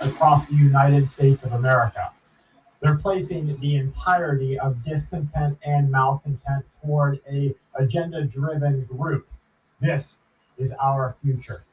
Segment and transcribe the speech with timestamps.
[0.00, 2.10] across the United States of America.
[2.80, 9.26] They're placing the entirety of discontent and malcontent toward a agenda-driven group.
[9.80, 10.20] This
[10.58, 11.64] is our future.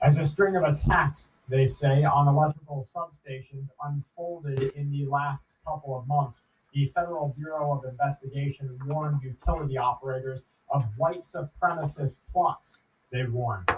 [0.00, 5.98] As a string of attacks, they say, on electrical substations unfolded in the last couple
[5.98, 6.42] of months,
[6.72, 12.78] the Federal Bureau of Investigation warned utility operators of white supremacist plots.
[13.10, 13.70] They warned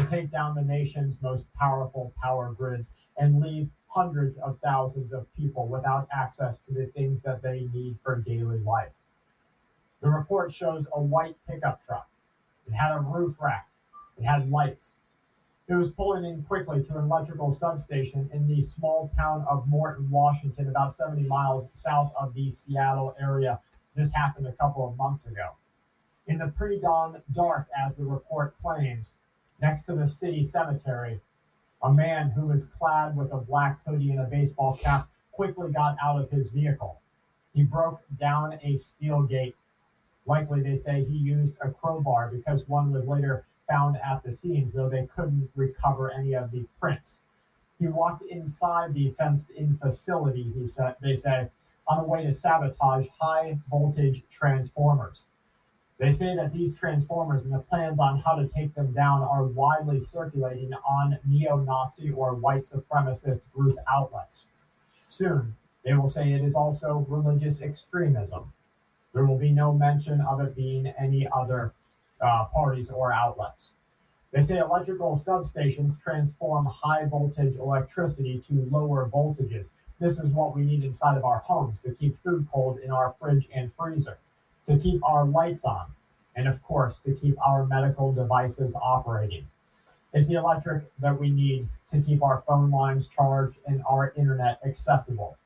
[0.00, 5.26] to take down the nation's most powerful power grids and leave hundreds of thousands of
[5.34, 8.92] people without access to the things that they need for daily life.
[10.00, 12.08] The report shows a white pickup truck.
[12.66, 13.68] It had a roof rack.
[14.16, 14.96] It had lights.
[15.68, 20.10] It was pulling in quickly to an electrical substation in the small town of Morton,
[20.10, 23.60] Washington, about 70 miles south of the Seattle area.
[23.94, 25.50] This happened a couple of months ago.
[26.26, 29.16] In the pre dawn dark, as the report claims,
[29.62, 31.20] next to the city cemetery,
[31.82, 35.96] a man who was clad with a black hoodie and a baseball cap quickly got
[36.02, 37.00] out of his vehicle.
[37.54, 39.56] He broke down a steel gate.
[40.26, 44.72] Likely, they say he used a crowbar because one was later found at the scenes,
[44.72, 47.22] though they couldn't recover any of the prints.
[47.78, 51.48] He walked inside the fenced-in facility, he said, they say,
[51.88, 55.26] on a way to sabotage high voltage transformers.
[56.00, 59.44] They say that these transformers and the plans on how to take them down are
[59.44, 64.46] widely circulating on neo Nazi or white supremacist group outlets.
[65.06, 68.50] Soon, they will say it is also religious extremism.
[69.12, 71.74] There will be no mention of it being any other
[72.22, 73.74] uh, parties or outlets.
[74.32, 79.72] They say electrical substations transform high voltage electricity to lower voltages.
[79.98, 83.14] This is what we need inside of our homes to keep food cold in our
[83.20, 84.18] fridge and freezer,
[84.66, 85.86] to keep our lights on,
[86.36, 89.46] and of course, to keep our medical devices operating.
[90.12, 94.60] It's the electric that we need to keep our phone lines charged and our internet
[94.64, 95.36] accessible.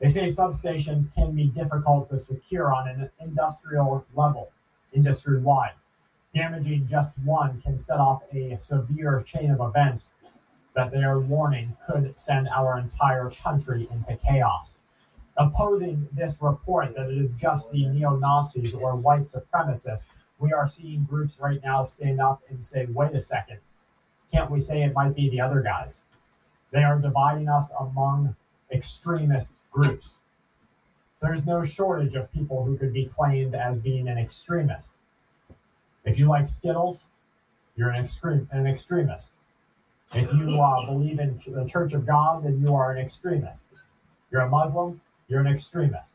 [0.00, 4.50] They say substations can be difficult to secure on an industrial level,
[4.94, 5.74] industry wide.
[6.34, 10.14] Damaging just one can set off a severe chain of events
[10.74, 14.79] that they are warning could send our entire country into chaos.
[15.40, 20.04] Opposing this report that it is just the neo Nazis or white supremacists,
[20.38, 23.58] we are seeing groups right now stand up and say, wait a second,
[24.30, 26.04] can't we say it might be the other guys?
[26.72, 28.36] They are dividing us among
[28.70, 30.18] extremist groups.
[31.22, 34.96] There's no shortage of people who could be claimed as being an extremist.
[36.04, 37.06] If you like Skittles,
[37.76, 39.36] you're an extreme an extremist.
[40.12, 43.68] If you uh, believe in the Church of God, then you are an extremist.
[44.30, 45.00] You're a Muslim,
[45.30, 46.12] you're an extremist.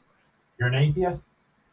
[0.59, 1.25] You're an atheist,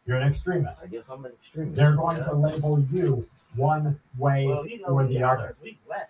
[0.07, 0.83] you're an extremist.
[0.83, 1.75] I guess I'm an extremist.
[1.75, 5.47] They're going to label you one way well, you know, or the are, other.
[5.49, 6.09] 'cause We black.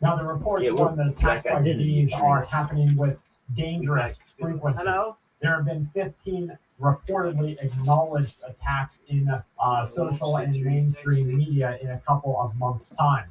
[0.00, 3.20] Now, the reports Yeah, we're warn that attacks black like identity these are happening with
[3.54, 4.50] dangerous Black.
[4.52, 4.82] frequency.
[4.84, 5.16] Hello.
[5.40, 9.28] There have been 15 reportedly acknowledged attacks in
[9.60, 13.30] uh, social and mainstream media in a couple of months' time.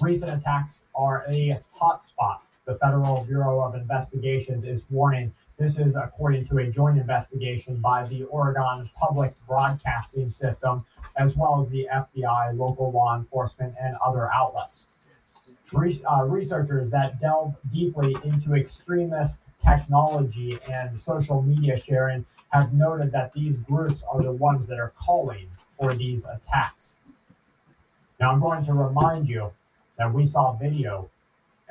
[0.00, 2.38] Recent attacks are a hotspot.
[2.64, 5.32] The Federal Bureau of Investigations is warning.
[5.62, 10.84] This is according to a joint investigation by the Oregon Public Broadcasting System,
[11.16, 14.88] as well as the FBI, local law enforcement, and other outlets.
[15.72, 23.12] Re- uh, researchers that delve deeply into extremist technology and social media sharing have noted
[23.12, 26.96] that these groups are the ones that are calling for these attacks.
[28.18, 29.52] Now, I'm going to remind you
[29.96, 31.08] that we saw video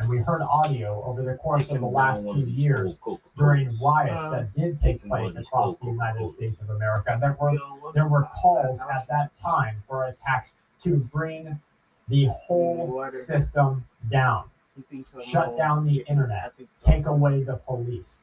[0.01, 2.99] and we heard audio over the course of the last two years
[3.37, 7.17] during riots that did take place across the United States of America.
[7.21, 7.57] There were
[7.93, 11.59] there were calls at that time for attacks to bring
[12.07, 14.45] the whole system down,
[15.23, 18.21] shut down the internet, take away the police.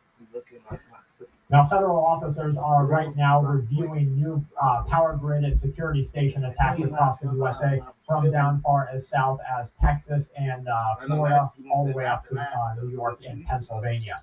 [1.20, 1.40] Looking like my sister.
[1.50, 6.80] Now, federal officers are right now reviewing new uh, power grid and security station attacks
[6.80, 11.92] across the USA, from down far as south as Texas and uh, Florida, all the
[11.92, 14.16] way up to uh, New York and Pennsylvania.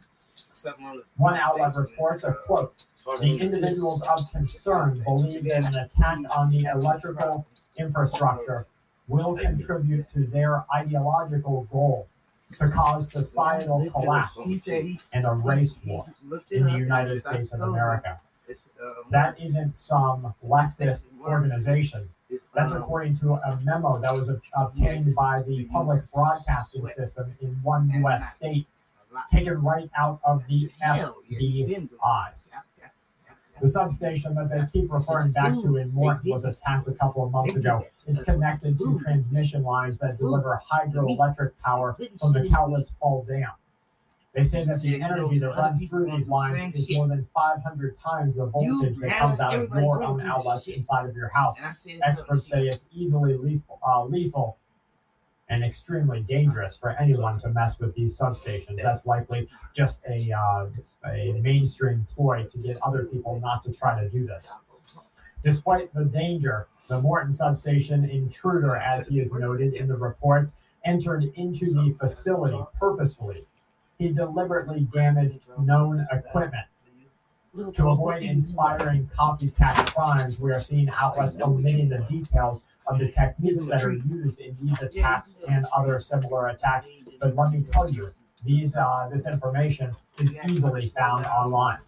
[1.17, 2.73] One outlet reports a quote
[3.19, 7.47] The individuals of concern believe that an attack on the electrical
[7.77, 8.65] infrastructure
[9.07, 12.07] will contribute to their ideological goal
[12.59, 16.05] to cause societal collapse He said he and a race war
[16.51, 18.19] in the United States of America.
[18.81, 22.09] um, That isn't some leftist organization.
[22.53, 27.49] That's um, according to a memo that was obtained by the public broadcasting system in
[27.63, 28.33] one U.S.
[28.35, 28.67] state,
[29.31, 32.31] taken right out of the FBI.
[33.59, 33.71] Been good.
[33.71, 36.87] The Yeah, yeah, The substation that they keep referring back to in Morton was attacked
[36.87, 37.85] a couple of months ago.
[38.07, 43.51] It's connected to transmission lines that deliver hydroelectric power from the Cowlitz Fall Dam.
[44.33, 47.97] They say that the energy that runs through gonna these lines is more than 500
[47.97, 51.57] times the voltage that comes out of everybody your own outlets inside of your house.
[51.57, 54.57] And I said Experts say it's easily lethal, uh, lethal
[55.49, 58.81] and extremely dangerous for anyone to mess with these substations.
[58.81, 60.67] That's likely just a uh,
[61.05, 64.57] a mainstream ploy to get other people not to try to do this.
[65.43, 70.55] Despite the danger, the Morton substation intruder, as he is noted in the reports,
[70.85, 73.45] entered into the facility purposefully.
[73.99, 76.65] He deliberately damaged known equipment.
[77.75, 83.67] To avoid inspiring copycat crimes, we are seeing outlets omitting the details of the techniques
[83.67, 86.87] that are used in these attacks and other similar attacks.
[87.19, 88.09] But let me tell you,
[88.43, 91.79] these uh, this information is easily found online.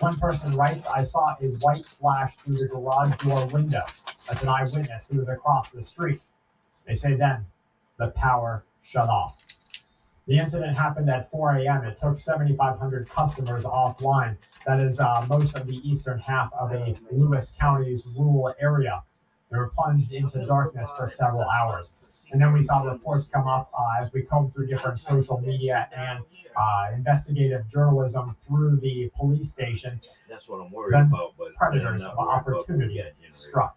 [0.00, 3.82] One person writes, I saw a white flash through the garage door window.
[4.28, 6.20] That's an eyewitness who was across the street.
[6.86, 7.46] They say then
[7.98, 9.38] the power shut off.
[10.26, 11.84] The incident happened at 4 a.m.
[11.84, 14.36] It took 7,500 customers offline.
[14.66, 19.02] That is uh, most of the eastern half of a Lewis County's rural area.
[19.50, 21.92] They were plunged into darkness for several hours.
[22.32, 25.88] And then we saw reports come up uh, as we combed through different social media
[25.96, 26.24] and
[26.56, 31.54] uh, investigative journalism through the police station That's what I'm worried Then about, but.
[31.54, 33.76] predators of not worried about opportunity struck.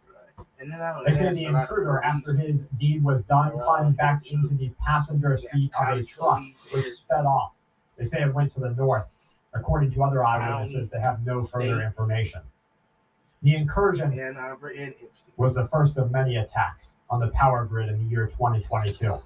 [0.59, 3.24] And then I don't They say the a lot of intruder, after his deed was
[3.24, 6.41] done, climbed back into the passenger seat of a truck,
[6.74, 7.53] which sped off.
[7.97, 9.07] They say it went to the north.
[9.53, 12.41] According to other eyewitnesses, they have no further information.
[13.43, 15.31] The incursion Arbor and Ipsy.
[15.35, 19.19] was the first of many attacks on the power grid in the year 2022.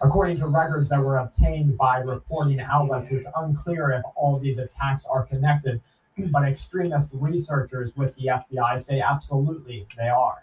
[0.00, 5.04] According to records that were obtained by reporting outlets, it's unclear if all these attacks
[5.04, 5.80] are connected,
[6.32, 10.42] but extremist researchers with the FBI say absolutely they are.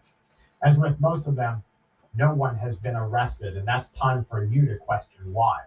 [0.64, 1.62] As with most of them,
[2.16, 5.64] no one has been arrested, and that's time for you to question why.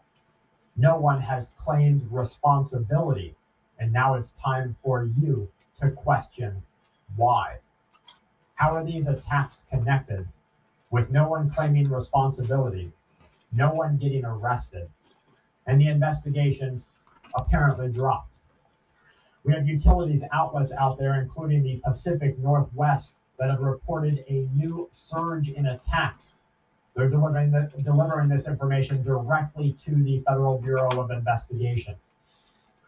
[0.78, 3.34] No one has claimed responsibility,
[3.78, 6.62] and now it's time for you to question
[7.16, 7.58] why.
[8.54, 10.26] How are these attacks connected
[10.90, 12.92] with no one claiming responsibility,
[13.52, 14.88] no one getting arrested,
[15.66, 16.90] and the investigations
[17.34, 18.36] apparently dropped?
[19.44, 24.86] We have utilities outlets out there, including the Pacific Northwest, that have reported a new
[24.92, 26.34] surge in attacks.
[26.94, 31.96] They're delivering, the, delivering this information directly to the Federal Bureau of Investigation.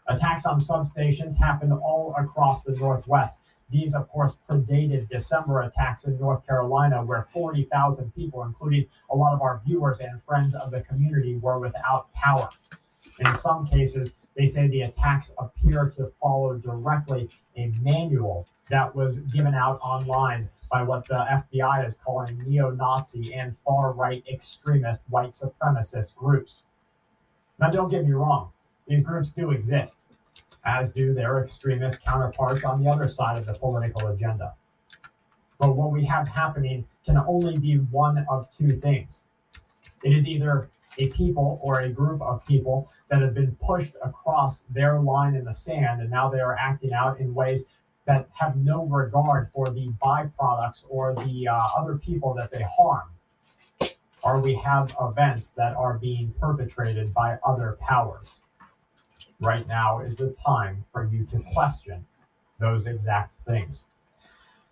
[0.07, 3.41] Attacks on substations happened all across the Northwest.
[3.75, 9.35] These, of course, predated December attacks in North Carolina, where 40,000 people, including a lot
[9.35, 12.49] of our viewers and friends of the community, were without power.
[13.19, 19.19] In some cases, they say the attacks appear to follow directly a manual that was
[19.23, 25.01] given out online by what the FBI is calling neo Nazi and far right extremist
[25.09, 26.67] white supremacist groups.
[27.59, 28.53] Now, don't get me wrong,
[28.87, 30.05] these groups do exist,
[30.65, 34.55] as do their extremist counterparts on the other side of the political agenda.
[35.59, 39.25] But what we have happening can only be one of two things.
[40.03, 44.61] It is either a people or a group of people that have been pushed across
[44.71, 47.65] their line in the sand and now they are acting out in ways
[48.07, 53.09] that have no regard for the byproducts or the uh, other people that they harm.
[54.23, 58.41] Or we have events that are being perpetrated by other powers.
[59.41, 62.07] Right now is the time for you to question
[62.59, 63.89] those exact things.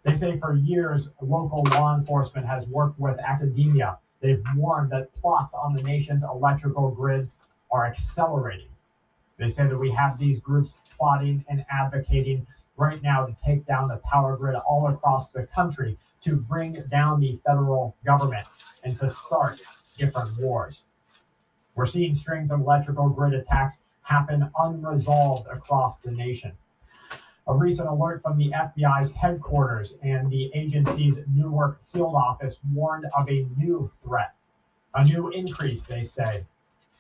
[0.03, 3.99] They say for years, local law enforcement has worked with academia.
[4.21, 7.31] They've warned that plots on the nation's electrical grid
[7.71, 8.69] are accelerating.
[9.37, 12.47] They say that we have these groups plotting and advocating
[12.77, 17.21] right now to take down the power grid all across the country, to bring down
[17.21, 18.47] the federal government,
[18.85, 19.61] and to start
[19.97, 20.87] different wars.
[21.75, 26.53] We're seeing strings of electrical grid attacks happen unresolved across the nation.
[27.49, 33.29] A recent alert from the FBI's headquarters and the agency's Newark field office warned of
[33.29, 34.35] a new threat,
[34.95, 36.45] a new increase, they say,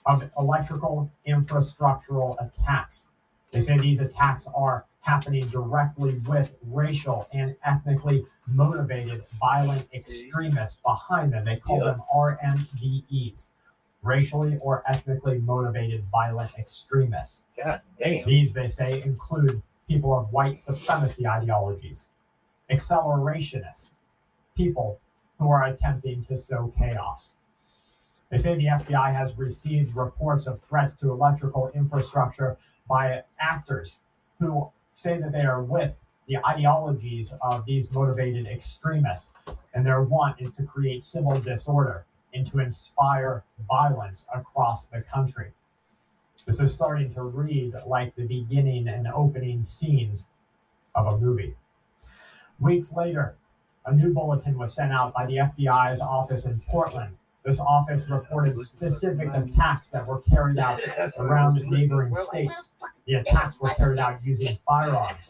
[0.04, 3.08] of electrical infrastructural attacks.
[3.52, 11.32] They say these attacks are happening directly with racial and ethnically motivated violent extremists behind
[11.32, 11.44] them.
[11.44, 13.50] They call them RMVEs,
[14.02, 17.44] racially or ethnically motivated violent extremists.
[17.62, 18.26] God damn.
[18.26, 22.10] These, they say, include people of white supremacy ideologies,
[22.70, 23.92] accelerationists,
[24.56, 24.98] people
[25.38, 27.36] who are attempting to sow chaos.
[28.30, 32.56] They say the FBI has received reports of threats to electrical infrastructure
[32.88, 34.00] by actors
[34.38, 35.94] who say that they are with
[36.28, 39.30] the ideologies of these motivated extremists,
[39.74, 45.52] and their want is to create civil disorder and to inspire violence across the country.
[46.46, 50.30] This is starting to read like the beginning and opening scenes
[50.94, 51.54] of a movie.
[52.58, 53.36] Weeks later,
[53.86, 57.16] a new bulletin was sent out by the FBI's office in Portland.
[57.44, 60.80] This office reported specific attacks that were carried out
[61.18, 62.70] around neighboring states.
[63.06, 65.28] The attacks were carried out using firearms,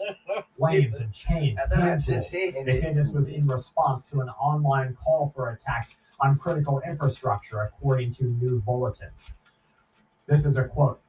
[0.51, 1.59] flames, and chains.
[1.71, 7.63] They say this was in response to an online call for attacks on critical infrastructure,
[7.63, 9.35] according to new bulletins.
[10.27, 11.01] This is a quote.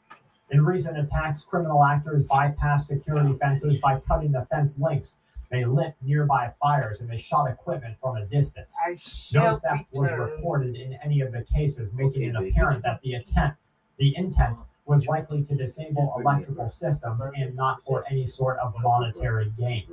[0.49, 5.17] In recent attacks, criminal actors bypassed security fences by cutting the fence links.
[5.49, 8.75] They lit nearby fires and they shot equipment from a distance.
[8.85, 8.95] I
[9.33, 13.53] No theft was reported in any of the cases, making it apparent that the intent,
[13.97, 19.51] the intent was likely to disable electrical systems and not for any sort of monetary
[19.57, 19.85] gain.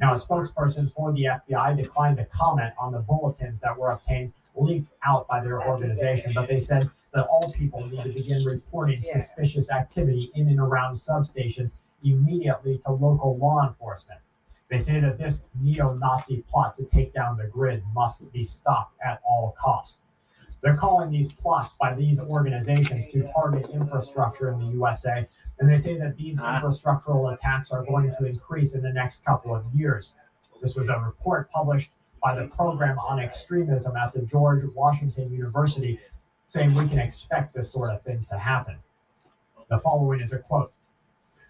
[0.00, 4.32] Now, a spokesperson for the FBI declined to comment on the bulletins that were obtained
[4.56, 9.00] leaked out by their organization, but they said that all people need to begin reporting
[9.00, 14.20] suspicious activity in and around substations immediately to local law enforcement.
[14.68, 18.94] They say that this neo Nazi plot to take down the grid must be stopped
[19.04, 19.98] at all costs.
[20.60, 25.26] They're calling these plots by these organizations to target infrastructure in the USA,
[25.60, 26.60] and they say that these Ah.
[26.60, 30.14] infrastructural attacks are going to increase in the next couple of years.
[30.60, 36.00] This was a report published by the Program on Extremism at the George Washington University
[36.46, 38.76] saying we can expect this sort of thing to happen.
[39.68, 40.72] The following is a quote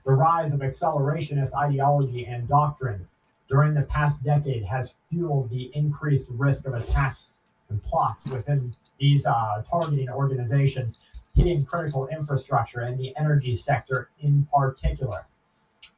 [0.05, 3.07] The rise of accelerationist ideology and doctrine
[3.49, 7.33] during the past decade has fueled the increased risk of attacks
[7.71, 11.01] and plots within these uh, targeting organizations
[11.39, 15.25] hitting critical infrastructure and the energy sector in particular.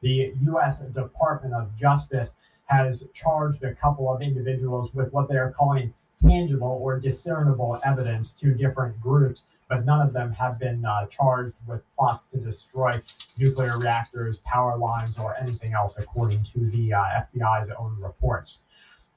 [0.01, 0.81] The U.S.
[0.81, 6.79] Department of Justice has charged a couple of individuals with what they are calling tangible
[6.79, 11.81] or discernible evidence to different groups, but none of them have been uh, charged with
[11.95, 12.99] plots to destroy
[13.39, 18.61] nuclear reactors, power lines, or anything else, according to the uh, FBI's own reports.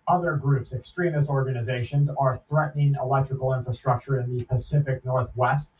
[0.09, 5.73] Other groups, extremist organizations, are threatening electrical infrastructure in the Pacific Northwest.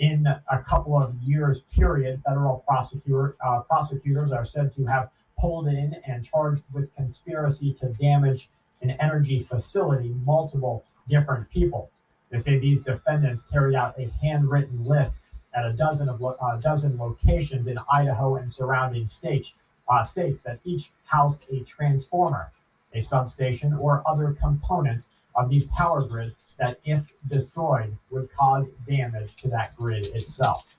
[0.00, 5.68] In a couple of years period, federal prosecutor, uh, prosecutors are said to have pulled
[5.68, 8.48] in and charged with conspiracy to damage
[8.80, 11.90] an energy facility multiple different people.
[12.30, 15.18] They say these defendants carried out a handwritten list
[15.52, 19.52] at a dozen of lo- uh, dozen locations in Idaho and surrounding states,
[19.86, 22.50] uh, states that each housed a transformer,
[22.94, 29.34] a substation, or other components of the power grid that, if destroyed, would cause damage
[29.36, 30.76] to that grid itself.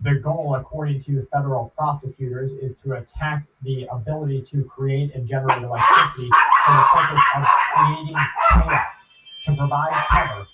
[0.00, 5.62] The goal, according to federal prosecutors, is to attack the ability to create and generate
[5.62, 6.30] electricity
[6.64, 8.16] for the purpose of creating
[8.50, 10.46] chaos, to provide cover,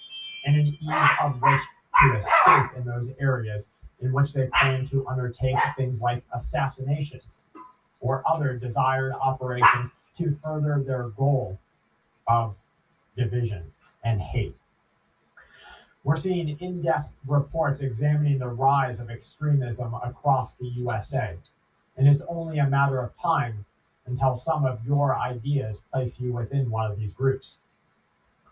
[0.45, 1.63] and an ease of which
[2.03, 3.69] to escape in those areas
[4.01, 7.45] in which they plan to undertake things like assassinations
[8.01, 11.59] or other desired operations to further their goal
[12.27, 12.57] of
[13.17, 13.73] division
[14.07, 14.55] and hate.
[16.05, 21.37] We're seeing in depth reports examining the rise of extremism across the USA,
[21.97, 23.65] and it's only a matter of time
[24.07, 27.59] until some of your ideas place you within one of these groups.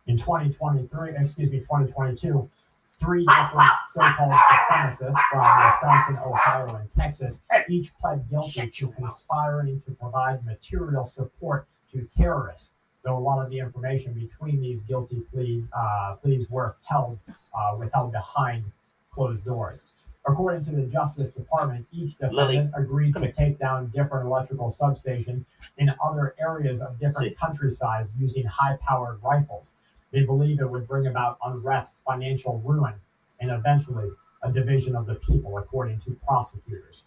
[0.08, 2.50] In 2023, excuse me, 2022,
[2.98, 9.92] three different so-called supremacists from Wisconsin, Ohio, and Texas each pled guilty to conspiring to
[9.92, 12.73] provide material support to terrorists.
[13.04, 17.18] Though a lot of the information between these guilty plea, uh, pleas were held
[17.54, 18.64] uh, withheld behind
[19.10, 19.88] closed doors.
[20.26, 23.32] According to the Justice Department, each defendant agreed to here.
[23.32, 25.44] take down different electrical substations
[25.76, 27.34] in other areas of different See.
[27.34, 29.76] countrysides using high-powered rifles.
[30.10, 32.94] They believe it would bring about unrest, financial ruin,
[33.40, 34.08] and eventually
[34.42, 37.04] a division of the people, according to prosecutors.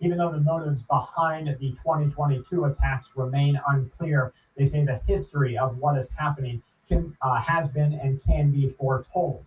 [0.00, 5.78] Even though the motives behind the 2022 attacks remain unclear, they say the history of
[5.78, 9.44] what is happening can, uh, has been and can be foretold.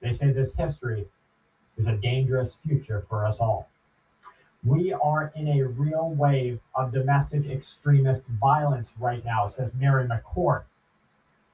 [0.00, 1.06] They say this history
[1.76, 3.68] is a dangerous future for us all.
[4.64, 10.64] We are in a real wave of domestic extremist violence right now, says Mary McCord.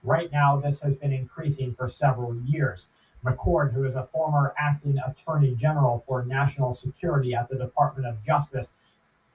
[0.02, 2.88] Right now, this has been increasing for several years.
[3.26, 8.23] McCord, who is a former acting attorney general for national security at the Department of
[8.23, 8.75] Justice,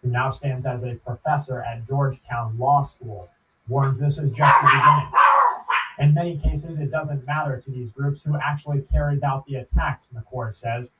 [0.01, 3.29] who now stands as a professor at Georgetown Law School,
[3.67, 5.11] warns this is just the beginning.
[5.99, 10.07] In many cases, it doesn't matter to these groups who actually carries out the attacks,
[10.15, 10.93] McCord says,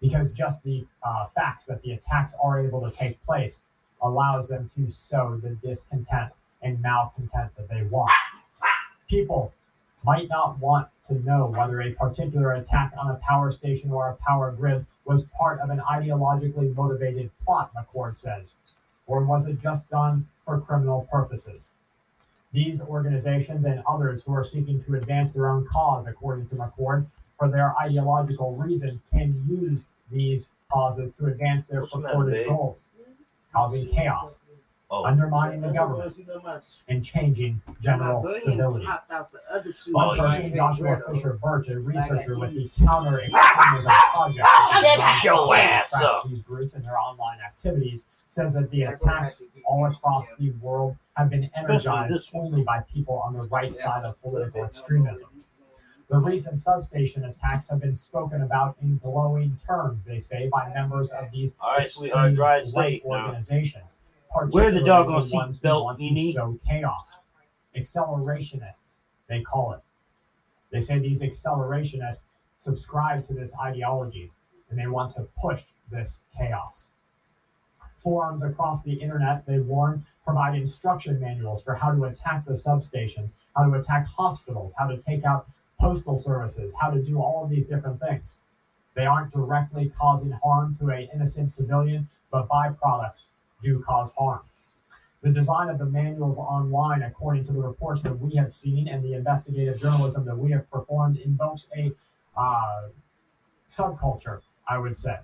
[0.00, 3.62] because just the uh, facts that the attacks are able to take place
[4.02, 8.12] allows them to sow the discontent and malcontent that they want.
[9.08, 9.54] People
[10.04, 14.16] might not want to know whether a particular attack on a power station or a
[14.26, 18.56] power grid was part of an ideologically motivated plot, McCord says?
[19.06, 21.74] Or was it just done for criminal purposes?
[22.52, 27.06] These organizations and others who are seeking to advance their own cause, according to McCord,
[27.38, 32.46] for their ideological reasons, can use these causes to advance their What's the matter, purported
[32.48, 32.90] goals,
[33.52, 34.42] causing chaos,
[34.88, 36.14] Oh, undermining the government,
[36.86, 38.86] and changing general stability.
[38.86, 40.54] One Oh, person, yeah.
[40.54, 45.92] Joshua Fisher Birch, a researcher with the Counter Extremism Project, which is Shut your ass
[45.94, 46.28] up.
[46.28, 50.32] these groups and their online activities, says that the I go back attacks all across
[50.36, 54.62] the world have been energized this only by people on the right side of political
[54.64, 55.30] extremism.
[56.08, 61.10] The recent substation attacks have been spoken about in glowing terms, they say, by members
[61.10, 63.32] of these All right, extreme sweetheart, drive right safe now.
[64.44, 66.58] Wear the doggone the ones who seatbelt, want to Nene.
[66.66, 67.18] chaos.
[67.76, 69.80] Accelerationists, they call it.
[70.70, 72.24] They say these accelerationists
[72.58, 74.30] subscribe to this ideology
[74.68, 76.88] and they want to push this chaos.
[77.96, 83.34] Forums across the internet, they warn, provide instruction manuals for how to attack the substations,
[83.56, 85.48] how to attack hospitals, how to take out
[85.80, 88.40] postal services, how to do all of these different things.
[88.94, 93.28] They aren't directly causing harm to an innocent civilian, but byproducts
[93.62, 94.40] do cause harm.
[95.22, 99.02] The design of the manuals online, according to the reports that we have seen and
[99.02, 101.92] the investigative journalism that we have performed, invokes a
[102.36, 102.88] uh,
[103.68, 105.16] subculture, I would say.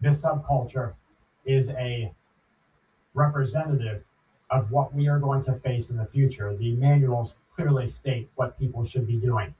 [0.00, 0.94] This subculture
[1.44, 2.12] is a
[3.14, 4.04] representative
[4.50, 6.56] of what we are going to face in the future.
[6.56, 9.54] The manuals clearly state what people should be doing.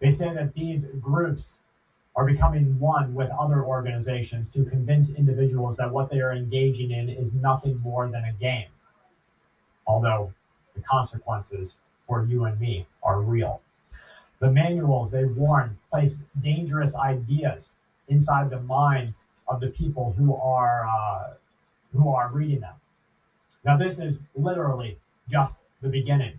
[0.00, 1.60] They say that these groups
[2.16, 7.08] are becoming one with other organizations to convince individuals that what they are engaging in
[7.08, 8.68] is nothing more than a game.
[9.86, 10.32] Although
[10.74, 13.60] the consequences for you and me are real.
[14.40, 17.74] The manuals, they warn, place dangerous ideas
[18.08, 21.34] inside the minds of the people who are uh,
[21.92, 22.74] who are reading them.
[23.64, 26.38] Now, this is literally just the beginning.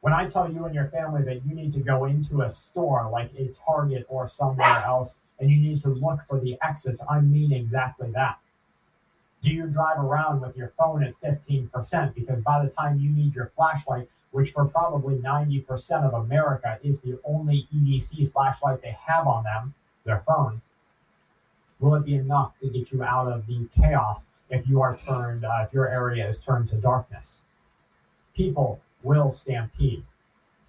[0.00, 3.08] When I tell you and your family that you need to go into a store
[3.10, 7.20] like a Target or somewhere else and you need to look for the exits, I
[7.20, 8.38] mean exactly that.
[9.42, 12.14] Do you drive around with your phone at 15%?
[12.14, 17.00] Because by the time you need your flashlight, which for probably 90% of America is
[17.00, 20.60] the only EDC flashlight they have on them, their phone,
[21.80, 25.44] will it be enough to get you out of the chaos if you are turned,
[25.44, 27.42] uh, if your area is turned to darkness?
[28.34, 30.04] People will stampede.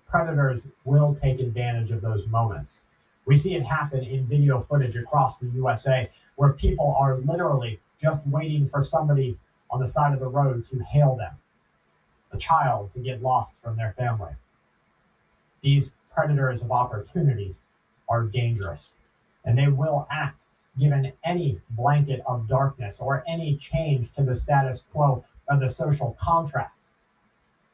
[0.08, 2.84] Predators will take advantage of those moments.
[3.26, 8.26] We see it happen in video footage across the USA where people are literally just
[8.28, 9.38] waiting for somebody
[9.70, 11.34] on the side of the road to hail them,
[12.32, 14.32] a child to get lost from their family.
[15.62, 17.56] These predators of opportunity
[18.08, 18.94] are dangerous
[19.46, 20.46] and they will act
[20.80, 26.18] given any blanket of darkness or any change to the status quo of the social
[26.20, 26.79] contract.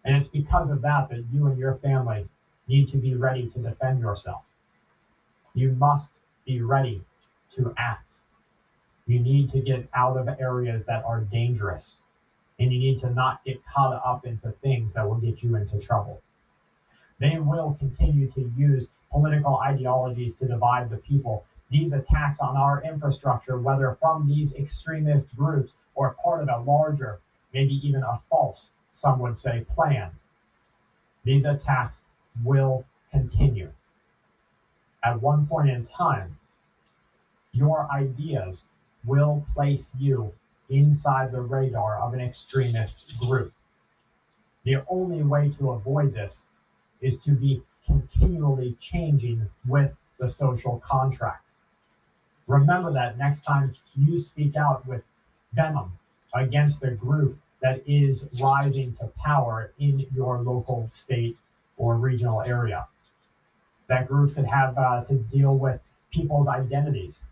[0.05, 2.27] And it's because of that that you and your family
[2.67, 4.45] need to be ready to defend yourself.
[5.55, 7.01] You must be ready
[7.55, 8.19] to act.
[9.07, 11.97] You need to get out of areas that are dangerous.
[12.59, 15.79] And you need to not get caught up into things that will get you into
[15.79, 16.21] trouble.
[17.19, 21.45] They will continue to use political ideologies to divide the people.
[21.71, 27.19] These attacks on our infrastructure, whether from these extremist groups or part of a larger,
[27.53, 30.09] maybe even a false, some would say, plan,
[31.25, 32.05] these attacks
[32.45, 33.69] will continue.
[35.03, 36.39] At one point in time,
[37.51, 38.67] your ideas
[39.03, 40.31] will place you
[40.69, 43.51] inside the radar of an extremist group.
[44.63, 46.47] The only way to avoid this
[47.01, 51.49] is to be continually changing with the social contract.
[52.47, 55.03] Remember that next time you speak out with
[55.53, 55.91] venom
[56.33, 61.37] against a group that is rising to power in your local state
[61.77, 62.85] or regional area.
[63.87, 67.23] That group could have uh, to deal with people's identities.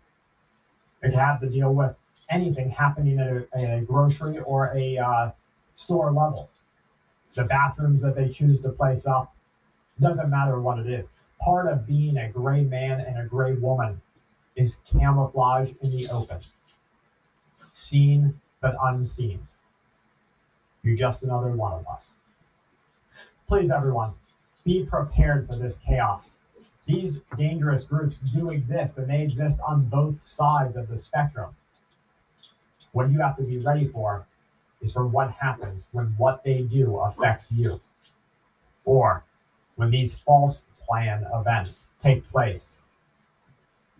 [1.02, 1.96] It could have to deal with
[2.30, 5.30] anything happening at a, a grocery or a uh,
[5.74, 6.48] store level.
[7.34, 9.34] The bathrooms that they choose to place up
[10.00, 11.12] doesn't matter what it is.
[11.40, 14.00] Part of being a gray man and a gray woman
[14.56, 16.38] is camouflage in the open,
[17.72, 19.46] seen but unseen.
[20.84, 22.18] You're just another one of us.
[23.48, 24.12] Please, everyone,
[24.64, 26.34] be prepared for this chaos.
[26.86, 31.56] These dangerous groups do exist, and they exist on both sides of the spectrum.
[32.92, 34.26] What you have to be ready for
[34.82, 37.80] is for what happens when what they do affects you,
[38.84, 39.24] or
[39.76, 42.74] when these false plan events take place.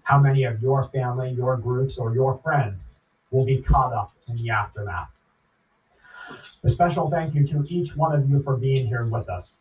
[0.03, 2.89] How many of your family, your groups, or your friends
[3.31, 5.09] will be caught up in the aftermath?
[6.65, 9.61] A special thank you to each one of you for being here with us.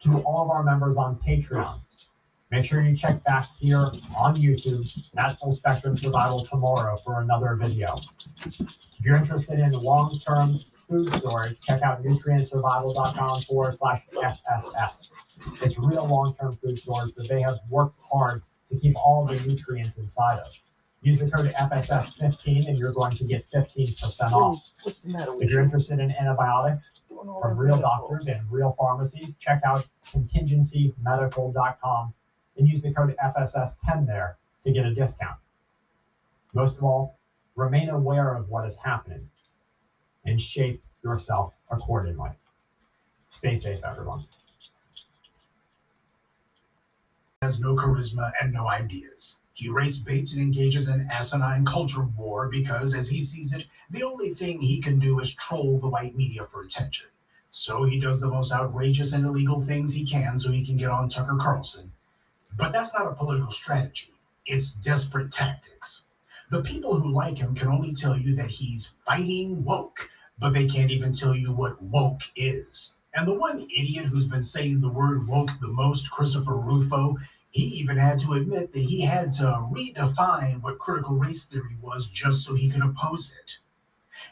[0.00, 1.80] To all of our members on Patreon,
[2.50, 4.84] make sure you check back here on YouTube
[5.16, 7.96] at Full Spectrum Survival tomorrow for another video.
[8.44, 15.10] If you're interested in long-term food storage, check out nutrientsurvival.com forward slash FSS.
[15.62, 19.98] It's real long-term food storage that they have worked hard to keep all the nutrients
[19.98, 20.52] inside of.
[21.02, 24.70] Use the code FSS15 and you're going to get 15% off.
[24.82, 29.34] What's the matter with If you're interested in antibiotics from real doctors and real pharmacies,
[29.36, 32.14] check out contingencymedical.com
[32.56, 35.38] and use the code FSS10 there to get a discount.
[36.54, 37.18] Most of all,
[37.56, 39.28] remain aware of what is happening
[40.24, 42.30] and shape yourself accordingly.
[43.28, 44.24] Stay safe, everyone.
[47.42, 49.40] has no charisma and no ideas.
[49.62, 54.02] He race baits and engages in asinine culture war because, as he sees it, the
[54.02, 57.06] only thing he can do is troll the white media for attention.
[57.48, 60.90] So he does the most outrageous and illegal things he can so he can get
[60.90, 61.92] on Tucker Carlson.
[62.56, 64.12] But that's not a political strategy,
[64.46, 66.06] it's desperate tactics.
[66.50, 70.66] The people who like him can only tell you that he's fighting woke, but they
[70.66, 72.96] can't even tell you what woke is.
[73.14, 77.16] And the one idiot who's been saying the word woke the most, Christopher Rufo,
[77.52, 82.08] he even had to admit that he had to redefine what critical race theory was
[82.08, 83.58] just so he could oppose it.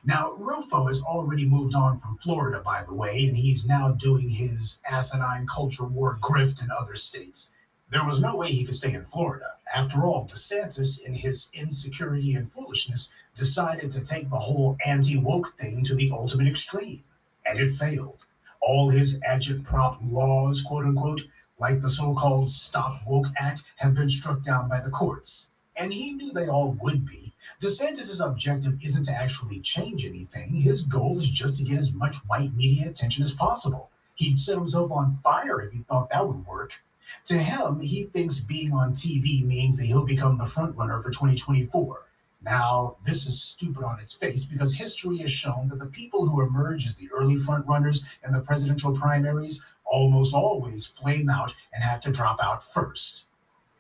[0.03, 4.31] Now, Rufo has already moved on from Florida, by the way, and he's now doing
[4.31, 7.53] his asinine culture war grift in other states.
[7.91, 9.53] There was no way he could stay in Florida.
[9.75, 15.53] After all, DeSantis, in his insecurity and foolishness, decided to take the whole anti woke
[15.59, 17.05] thing to the ultimate extreme,
[17.45, 18.21] and it failed.
[18.63, 21.21] All his agitprop laws, quote unquote,
[21.61, 25.51] like the so called Stop Woke Act, have been struck down by the courts.
[25.77, 27.35] And he knew they all would be.
[27.61, 30.55] DeSantis' objective isn't to actually change anything.
[30.55, 33.91] His goal is just to get as much white media attention as possible.
[34.15, 36.83] He'd set himself on fire if he thought that would work.
[37.27, 42.07] To him, he thinks being on TV means that he'll become the frontrunner for 2024.
[42.43, 46.41] Now, this is stupid on its face because history has shown that the people who
[46.41, 52.01] emerge as the early frontrunners in the presidential primaries almost always flame out and have
[52.01, 53.25] to drop out first.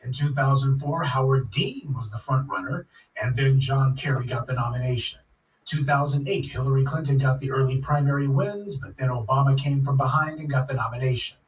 [0.02, 2.86] In 2004, Howard Dean was the frontrunner,
[3.22, 5.20] and then John Kerry got the nomination.
[5.66, 10.50] 2008, Hillary Clinton got the early primary wins, but then Obama came from behind and
[10.50, 11.38] got the nomination.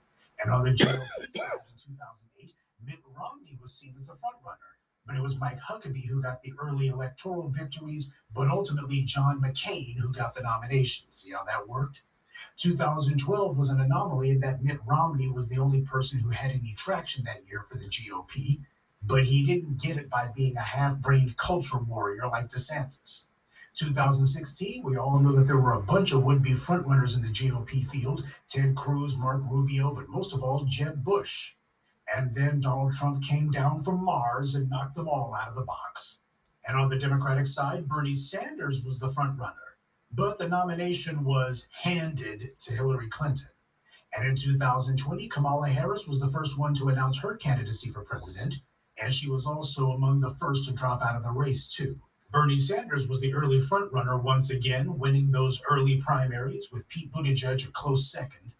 [0.43, 0.97] And on the general
[1.29, 2.55] side in 2008,
[2.87, 4.59] Mitt Romney was seen as the frontrunner,
[5.07, 9.97] but it was Mike Huckabee who got the early electoral victories, but ultimately John McCain
[9.99, 11.11] who got the nomination.
[11.11, 12.03] See how that worked?
[12.57, 16.75] 2012 was an anomaly in that Mitt Romney was the only person who had any
[16.77, 18.61] traction that year for the GOP,
[19.03, 23.27] but he didn't get it by being a half brained culture warrior like DeSantis.
[23.75, 27.29] 2016, we all know that there were a bunch of would be frontrunners in the
[27.29, 31.55] GOP field Ted Cruz, Marco Rubio, but most of all, Jeb Bush.
[32.15, 35.63] And then Donald Trump came down from Mars and knocked them all out of the
[35.63, 36.19] box.
[36.67, 39.72] And on the Democratic side, Bernie Sanders was the frontrunner
[40.15, 43.49] but the nomination was handed to Hillary Clinton.
[44.15, 48.61] And in 2020, Kamala Harris was the first one to announce her candidacy for president,
[49.01, 51.99] and she was also among the first to drop out of the race, too.
[52.31, 57.67] Bernie Sanders was the early frontrunner once again, winning those early primaries with Pete Buttigieg
[57.67, 58.53] a close second.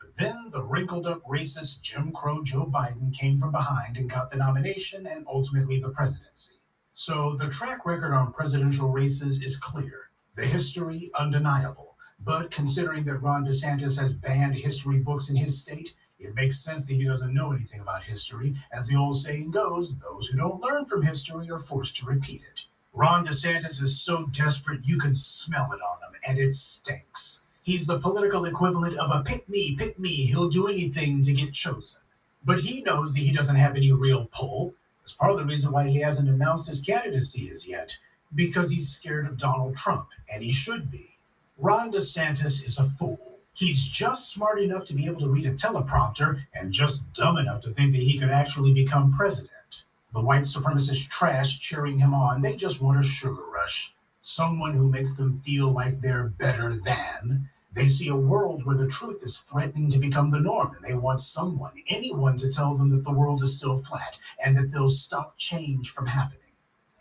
[0.00, 4.30] But then the wrinkled up racist Jim Crow Joe Biden came from behind and got
[4.30, 6.56] the nomination and ultimately the presidency.
[6.92, 10.07] So the track record on presidential races is clear.
[10.38, 11.96] The history undeniable.
[12.20, 16.84] But considering that Ron DeSantis has banned history books in his state, it makes sense
[16.84, 18.54] that he doesn't know anything about history.
[18.70, 22.42] As the old saying goes, those who don't learn from history are forced to repeat
[22.42, 22.66] it.
[22.92, 27.42] Ron DeSantis is so desperate you can smell it on him, and it stinks.
[27.62, 31.52] He's the political equivalent of a pick me, pick me, he'll do anything to get
[31.52, 32.00] chosen.
[32.44, 34.76] But he knows that he doesn't have any real pull.
[35.00, 37.98] That's part of the reason why he hasn't announced his candidacy as yet
[38.34, 41.16] because he's scared of Donald Trump, and he should be.
[41.56, 43.40] Ron DeSantis is a fool.
[43.54, 47.60] He's just smart enough to be able to read a teleprompter and just dumb enough
[47.62, 49.84] to think that he could actually become president.
[50.12, 53.92] The white supremacist trash cheering him on, they just want a sugar rush.
[54.20, 57.48] Someone who makes them feel like they're better than.
[57.72, 60.94] They see a world where the truth is threatening to become the norm, and they
[60.94, 64.88] want someone, anyone, to tell them that the world is still flat and that they'll
[64.88, 66.47] stop change from happening.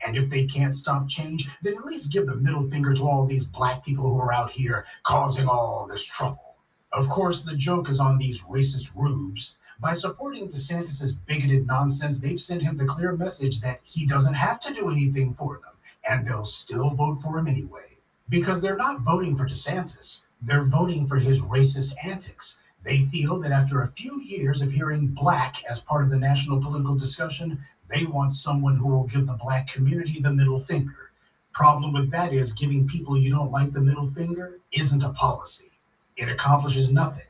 [0.05, 3.25] And if they can't stop change, then at least give the middle finger to all
[3.25, 6.57] these black people who are out here causing all this trouble.
[6.93, 9.57] Of course, the joke is on these racist rubes.
[9.79, 14.59] By supporting DeSantis' bigoted nonsense, they've sent him the clear message that he doesn't have
[14.61, 15.73] to do anything for them,
[16.09, 17.97] and they'll still vote for him anyway.
[18.29, 22.59] Because they're not voting for DeSantis, they're voting for his racist antics.
[22.83, 26.61] They feel that after a few years of hearing black as part of the national
[26.61, 31.11] political discussion, they want someone who will give the black community the middle finger.
[31.53, 35.71] Problem with that is giving people you don't like the middle finger isn't a policy.
[36.15, 37.25] It accomplishes nothing.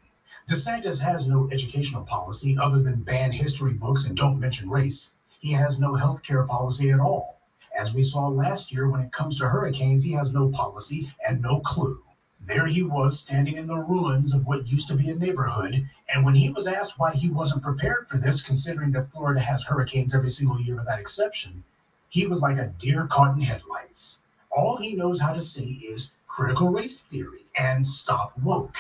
[0.49, 5.13] DeSantis has no educational policy other than ban history books and don't mention race.
[5.39, 7.41] He has no health care policy at all.
[7.77, 11.41] As we saw last year, when it comes to hurricanes, he has no policy and
[11.41, 12.01] no clue.
[12.47, 15.85] There he was standing in the ruins of what used to be a neighborhood.
[16.13, 19.65] And when he was asked why he wasn't prepared for this, considering that Florida has
[19.65, 21.65] hurricanes every single year without exception,
[22.07, 24.21] he was like a deer caught in headlights.
[24.49, 28.77] All he knows how to say is critical race theory and stop woke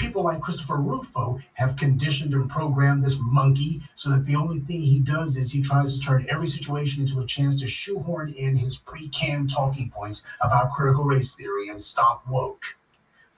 [0.00, 4.80] people like Christopher Rufo have conditioned and programmed this monkey so that the only thing
[4.80, 8.56] he does is he tries to turn every situation into a chance to shoehorn in
[8.56, 12.64] his pre-canned talking points about critical race theory and stop woke.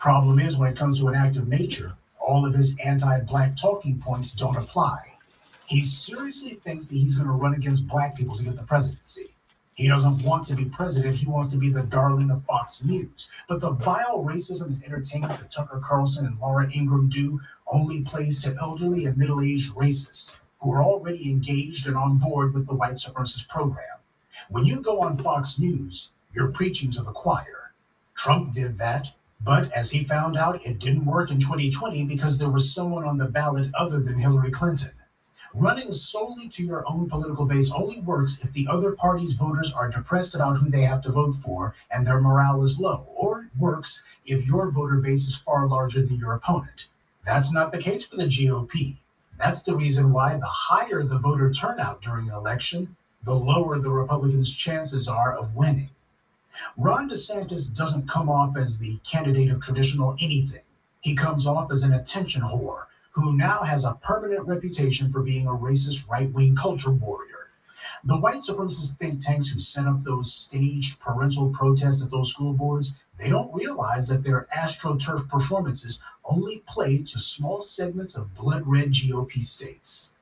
[0.02, 4.00] Problem is, when it comes to an act of nature, all of his anti-black talking
[4.00, 4.98] points don't apply.
[5.68, 9.32] He seriously thinks that he's going to run against black people to get the presidency.
[9.76, 11.14] He doesn't want to be president.
[11.14, 13.30] He wants to be the darling of Fox News.
[13.48, 17.38] But the vile racism is entertainment that Tucker Carlson and Laura Ingraham do
[17.68, 22.54] only plays to elderly and middle aged racists who are already engaged and on board
[22.54, 24.00] with the white supremacist program.
[24.50, 27.72] When you go on Fox News, you're preaching to the choir.
[28.16, 29.12] Trump did that,
[29.44, 33.18] but as he found out, it didn't work in 2020 because there was someone on
[33.18, 34.92] the ballot other than Hillary Clinton.
[35.54, 39.90] Running solely to your own political base only works if the other party's voters are
[39.90, 43.50] depressed about who they have to vote for and their morale is low, or it
[43.58, 46.88] works if your voter base is far larger than your opponent.
[47.24, 48.96] That's not the case for the GOP.
[49.38, 53.90] That's the reason why the higher the voter turnout during an election, the lower the
[53.90, 55.90] Republicans' chances are of winning.
[56.76, 60.60] Ron DeSantis doesn't come off as the candidate of traditional anything.
[61.00, 65.46] He comes off as an attention whore who now has a permanent reputation for being
[65.46, 67.48] a racist right wing culture warrior.
[68.04, 72.52] The white supremacist think tanks who set up those staged parental protests at those school
[72.52, 78.66] boards, they don't realize that their astroturf performances only play to small segments of blood
[78.66, 80.12] red GOP states.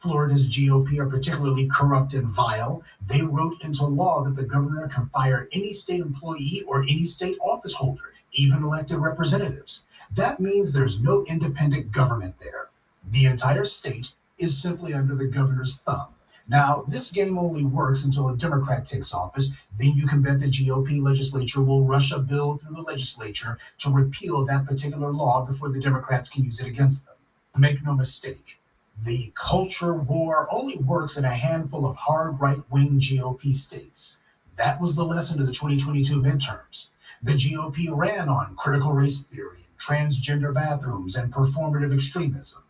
[0.00, 2.82] Florida's GOP are particularly corrupt and vile.
[3.06, 7.36] They wrote into law that the governor can fire any state employee or any state
[7.42, 9.84] office holder, even elected representatives.
[10.10, 12.70] That means there's no independent government there.
[13.10, 16.14] The entire state is simply under the governor's thumb.
[16.48, 19.52] Now, this game only works until a Democrat takes office.
[19.76, 23.90] Then you can bet the GOP legislature will rush a bill through the legislature to
[23.90, 27.16] repeal that particular law before the Democrats can use it against them.
[27.58, 28.59] Make no mistake,
[29.02, 34.18] the culture war only works in a handful of hard right wing GOP states.
[34.56, 36.90] That was the lesson of the 2022 midterms.
[37.22, 42.62] The GOP ran on critical race theory transgender bathrooms, and performative extremism.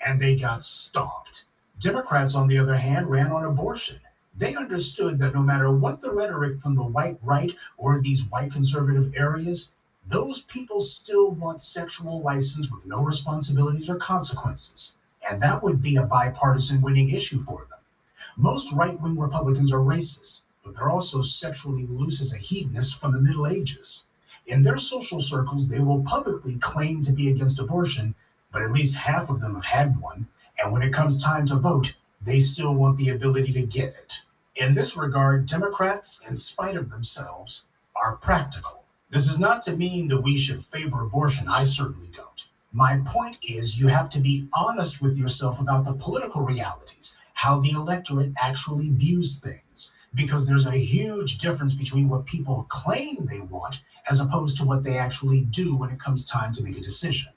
[0.00, 1.44] And they got stopped.
[1.78, 4.00] Democrats, on the other hand, ran on abortion.
[4.36, 8.50] They understood that no matter what the rhetoric from the white right or these white
[8.50, 9.70] conservative areas,
[10.06, 14.97] those people still want sexual license with no responsibilities or consequences.
[15.28, 17.78] And that would be a bipartisan winning issue for them.
[18.36, 23.12] Most right wing Republicans are racist, but they're also sexually loose as a hedonist from
[23.12, 24.06] the Middle Ages.
[24.46, 28.14] In their social circles, they will publicly claim to be against abortion,
[28.50, 30.26] but at least half of them have had one.
[30.58, 34.22] And when it comes time to vote, they still want the ability to get it.
[34.56, 38.86] In this regard, Democrats, in spite of themselves, are practical.
[39.10, 41.46] This is not to mean that we should favor abortion.
[41.46, 42.47] I certainly don't.
[42.72, 47.60] My point is, you have to be honest with yourself about the political realities, how
[47.60, 53.40] the electorate actually views things because there's a huge difference between what people claim they
[53.40, 56.82] want as opposed to what they actually do when it comes time to make a
[56.82, 57.32] decision.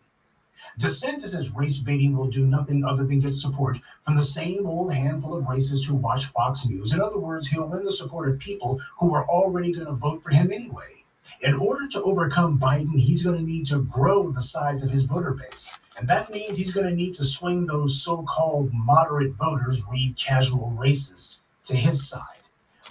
[0.77, 5.33] DeSantis' race baiting will do nothing other than get support from the same old handful
[5.33, 6.91] of racists who watch Fox News.
[6.91, 10.21] In other words, he'll win the support of people who are already going to vote
[10.23, 11.00] for him anyway.
[11.43, 15.03] In order to overcome Biden, he's going to need to grow the size of his
[15.03, 15.77] voter base.
[15.97, 20.15] And that means he's going to need to swing those so called moderate voters, read
[20.15, 22.41] casual racists, to his side.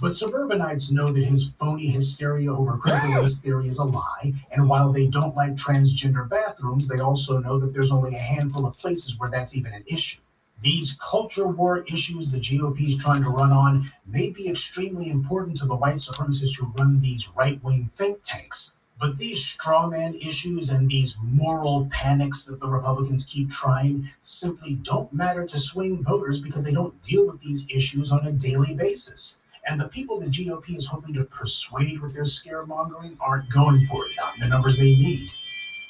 [0.01, 4.33] But suburbanites know that his phony hysteria over critical race theory is a lie.
[4.51, 8.67] And while they don't like transgender bathrooms, they also know that there's only a handful
[8.67, 10.21] of places where that's even an issue.
[10.63, 15.57] These culture war issues the GOP is trying to run on may be extremely important
[15.59, 20.69] to the white supremacists who run these right wing think tanks, But these strawman issues
[20.69, 26.43] and these moral panics that the Republicans keep trying simply don't matter to swing voters
[26.43, 29.39] because they don't deal with these issues on a daily basis.
[29.67, 34.05] And the people the GOP is hoping to persuade with their scaremongering aren't going for
[34.05, 35.31] it, not in the numbers they need.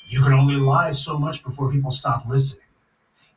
[0.07, 2.63] You can only lie so much before people stop listening.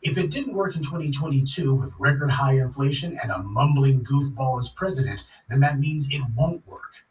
[0.05, 4.67] If it didn't work in 2022 with record high inflation and a mumbling goofball as
[4.67, 7.05] president, then that means it won't work.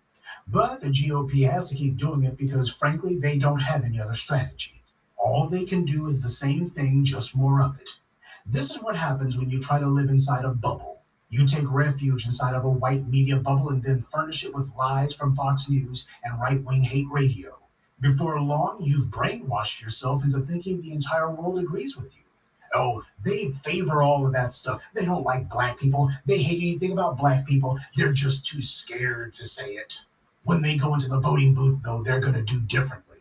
[0.46, 4.12] But the GOP has to keep doing it because, frankly, they don't have any other
[4.12, 4.82] strategy.
[5.16, 7.98] All they can do is the same thing, just more of it.
[8.44, 11.00] This is what happens when you try to live inside a bubble.
[11.30, 15.14] You take refuge inside of a white media bubble and then furnish it with lies
[15.14, 17.58] from Fox News and right wing hate radio.
[18.00, 22.21] Before long, you've brainwashed yourself into thinking the entire world agrees with you.
[22.74, 24.82] Oh, they favor all of that stuff.
[24.94, 26.10] They don't like black people.
[26.24, 27.78] They hate anything about black people.
[27.96, 30.04] They're just too scared to say it.
[30.44, 33.18] When they go into the voting booth, though, they're going to do differently.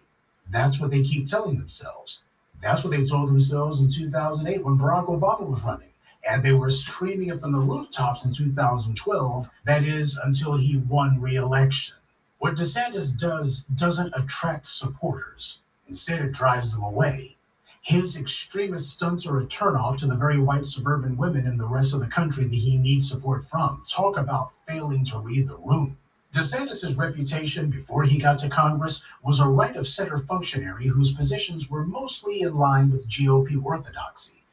[0.49, 2.23] That's what they keep telling themselves.
[2.61, 5.91] That's what they told themselves in 2008 when Barack Obama was running.
[6.29, 11.19] And they were screaming it from the rooftops in 2012, that is, until he won
[11.19, 11.95] re election.
[12.37, 17.37] What DeSantis does doesn't attract supporters, instead, it drives them away.
[17.83, 21.95] His extremist stunts are a turnoff to the very white suburban women in the rest
[21.95, 23.83] of the country that he needs support from.
[23.89, 25.97] Talk about failing to read the room.
[26.31, 31.71] DeSantis' reputation before he got to Congress was a right of center functionary whose positions
[31.71, 34.43] were mostly in line with GOP orthodoxy.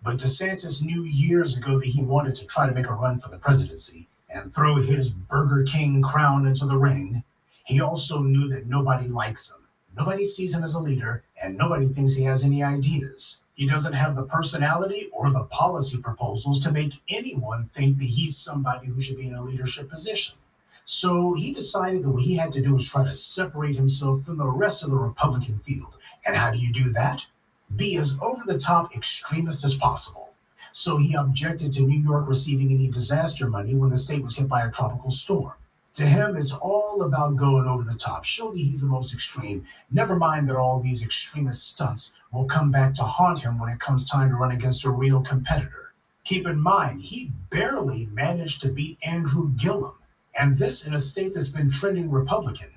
[0.00, 3.30] But DeSantis knew years ago that he wanted to try to make a run for
[3.30, 7.24] the presidency and throw his Burger King crown into the ring.
[7.64, 9.65] He also knew that nobody likes him.
[9.96, 13.40] Nobody sees him as a leader, and nobody thinks he has any ideas.
[13.54, 18.36] He doesn't have the personality or the policy proposals to make anyone think that he's
[18.36, 20.36] somebody who should be in a leadership position.
[20.84, 24.36] So he decided that what he had to do was try to separate himself from
[24.36, 25.94] the rest of the Republican field.
[26.26, 27.26] And how do you do that?
[27.74, 30.34] Be as over the top extremist as possible.
[30.72, 34.46] So he objected to New York receiving any disaster money when the state was hit
[34.46, 35.54] by a tropical storm.
[35.96, 38.26] To him, it's all about going over the top.
[38.26, 39.64] That he's the most extreme.
[39.90, 43.80] Never mind that all these extremist stunts will come back to haunt him when it
[43.80, 45.94] comes time to run against a real competitor.
[46.24, 49.94] Keep in mind, he barely managed to beat Andrew Gillum
[50.38, 52.68] and this in a state that's been trending Republican.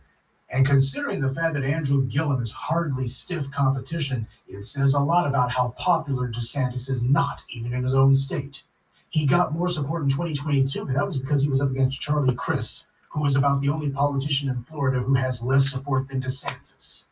[0.49, 5.27] And considering the fact that Andrew Gillum is hardly stiff competition, it says a lot
[5.27, 8.63] about how popular DeSantis is not, even in his own state.
[9.09, 12.33] He got more support in 2022, but that was because he was up against Charlie
[12.35, 17.05] Crist, who is about the only politician in Florida who has less support than DeSantis.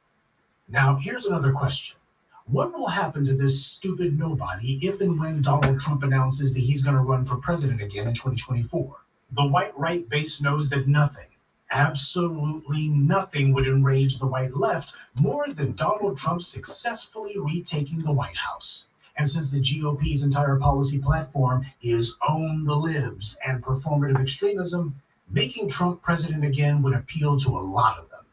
[0.69, 1.97] Now, here's another question.
[2.45, 6.83] What will happen to this stupid nobody if and when Donald Trump announces that he's
[6.83, 8.95] going to run for president again in 2024?
[9.31, 11.27] The white right base knows that nothing,
[11.71, 18.37] absolutely nothing would enrage the white left more than Donald Trump successfully retaking the White
[18.37, 18.87] House.
[19.17, 25.69] And since the GOP's entire policy platform is own the libs and performative extremism, making
[25.69, 28.25] Trump president again would appeal to a lot of them.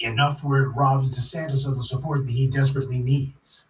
[0.00, 3.66] Enough where it robs DeSantis of the support that he desperately needs.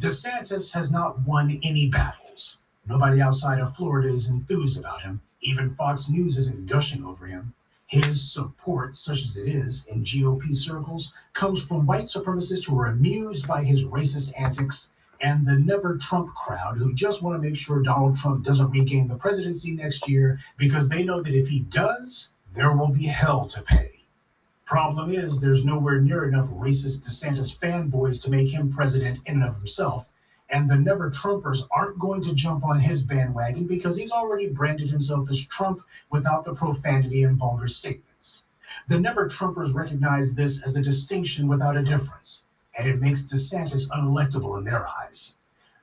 [0.00, 2.58] DeSantis has not won any battles.
[2.86, 5.20] Nobody outside of Florida is enthused about him.
[5.40, 7.52] Even Fox News isn't gushing over him.
[7.86, 12.86] His support, such as it is in GOP circles, comes from white supremacists who are
[12.86, 17.56] amused by his racist antics and the never Trump crowd who just want to make
[17.56, 21.60] sure Donald Trump doesn't regain the presidency next year because they know that if he
[21.60, 24.06] does, there will be hell to pay.
[24.64, 29.44] Problem is, there's nowhere near enough racist DeSantis fanboys to make him president in and
[29.44, 30.08] of himself,
[30.50, 34.88] and the never Trumpers aren't going to jump on his bandwagon because he's already branded
[34.88, 38.44] himself as Trump without the profanity and vulgar statements.
[38.88, 42.45] The never Trumpers recognize this as a distinction without a difference,
[42.76, 45.34] and it makes DeSantis unelectable in their eyes.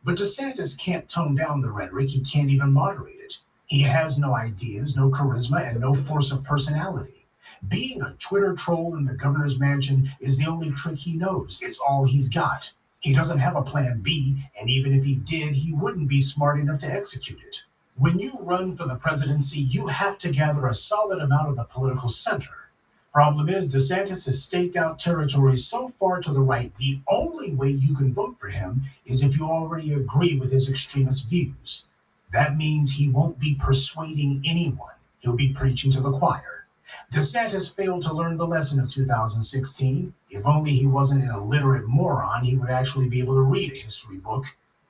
[0.03, 3.39] But DeSantis can't tone down the rhetoric, he can't even moderate it.
[3.65, 7.25] He has no ideas, no charisma, and no force of personality.
[7.69, 11.59] Being a Twitter troll in the governor's mansion is the only trick he knows.
[11.61, 12.71] It's all he's got.
[12.99, 16.59] He doesn't have a plan B, and even if he did, he wouldn't be smart
[16.59, 17.63] enough to execute it.
[17.95, 21.63] When you run for the presidency, you have to gather a solid amount of the
[21.63, 22.62] political center.
[23.13, 27.69] Problem is, DeSantis has staked out territory so far to the right, the only way
[27.69, 31.85] you can vote for him is if you already agree with his extremist views.
[32.31, 36.65] That means he won't be persuading anyone, he'll be preaching to the choir.
[37.11, 40.11] DeSantis failed to learn the lesson of 2016.
[40.31, 43.83] If only he wasn't an illiterate moron, he would actually be able to read a
[43.83, 44.45] history book.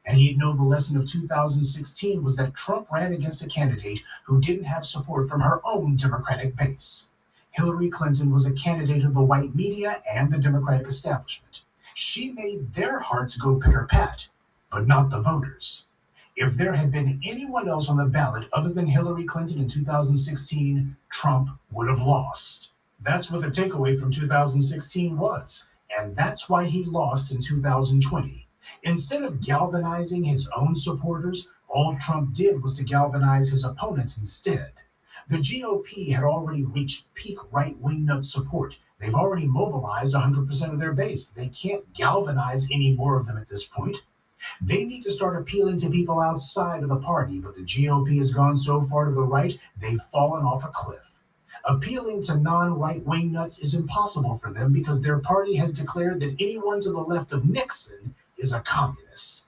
[0.06, 4.40] And he'd know the lesson of 2016 was that Trump ran against a candidate who
[4.40, 7.10] didn't have support from her own Democratic base.
[7.54, 11.66] Hillary Clinton was a candidate of the white media and the Democratic establishment.
[11.94, 14.28] She made their hearts go pitter pat,
[14.72, 15.86] but not the voters.
[16.36, 20.98] If there had been anyone else on the ballot other than Hillary Clinton in 2016,
[21.12, 22.72] Trump would have lost.
[23.00, 28.48] That's what the takeaway from 2016 was, and that's why he lost in 2020.
[28.82, 34.74] Instead of galvanizing his own supporters, all Trump did was to galvanize his opponents instead.
[35.30, 38.78] The GOP had already reached peak right wing nut support.
[39.00, 41.28] They've already mobilized 100% of their base.
[41.28, 44.04] They can't galvanize any more of them at this point.
[44.62, 48.34] They need to start appealing to people outside of the party, but the GOP has
[48.34, 51.22] gone so far to the right, they've fallen off a cliff.
[51.64, 56.20] Appealing to non right wing nuts is impossible for them because their party has declared
[56.20, 59.46] that anyone to the left of Nixon is a communist.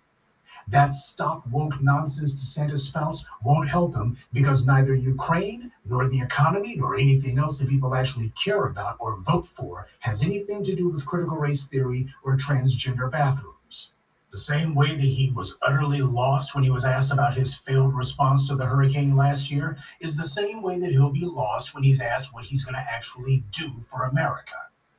[0.67, 6.75] That stop woke nonsense DeSantis spouts won't help him because neither Ukraine, nor the economy,
[6.75, 10.89] nor anything else that people actually care about or vote for has anything to do
[10.89, 13.93] with critical race theory or transgender bathrooms.
[14.31, 17.95] The same way that he was utterly lost when he was asked about his failed
[17.95, 21.83] response to the hurricane last year is the same way that he'll be lost when
[21.83, 24.55] he's asked what he's going to actually do for America.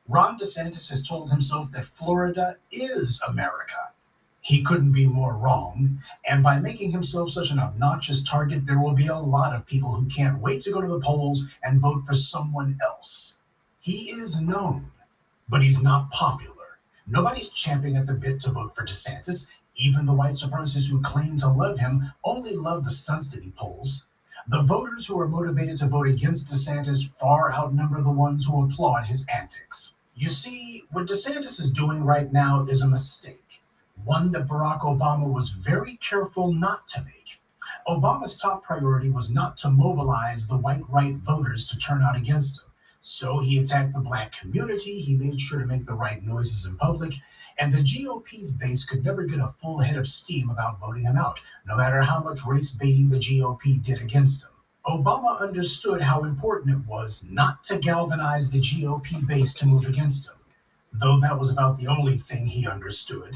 [0.08, 3.90] Ron DeSantis has told himself that Florida is America.
[4.46, 6.00] He couldn't be more wrong.
[6.24, 9.92] And by making himself such an obnoxious target, there will be a lot of people
[9.92, 13.38] who can't wait to go to the polls and vote for someone else.
[13.80, 14.92] He is known,
[15.48, 16.78] but he's not popular.
[17.08, 19.48] Nobody's champing at the bit to vote for DeSantis.
[19.74, 23.50] Even the white supremacists who claim to love him only love the stunts that he
[23.50, 24.04] pulls.
[24.46, 29.06] The voters who are motivated to vote against DeSantis far outnumber the ones who applaud
[29.06, 29.94] his antics.
[30.14, 33.44] You see, what DeSantis is doing right now is a mistake,
[34.06, 37.40] one that Barack Obama was very careful not to make.
[37.88, 42.62] Obama's top priority was not to mobilize the white right voters to turn out against
[42.62, 42.70] him.
[43.00, 46.76] So he attacked the black community, he made sure to make the right noises in
[46.76, 47.14] public,
[47.58, 51.16] and the GOP's base could never get a full head of steam about voting him
[51.16, 54.50] out, no matter how much race baiting the GOP did against him.
[54.86, 60.28] Obama understood how important it was not to galvanize the GOP base to move against
[60.28, 60.36] him,
[60.92, 63.34] though that was about the only thing he understood.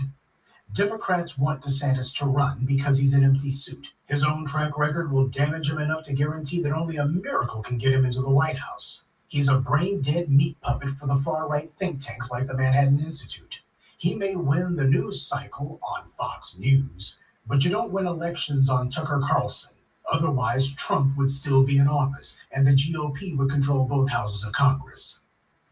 [0.72, 3.92] Democrats want DeSantis to run because he's an empty suit.
[4.06, 7.76] His own track record will damage him enough to guarantee that only a miracle can
[7.76, 9.02] get him into the White House.
[9.26, 13.00] He's a brain dead meat puppet for the far right think tanks like the Manhattan
[13.00, 13.62] Institute.
[13.96, 17.16] He may win the news cycle on Fox News,
[17.48, 19.74] but you don't win elections on Tucker Carlson.
[20.12, 24.52] Otherwise, Trump would still be in office and the GOP would control both houses of
[24.52, 25.18] Congress.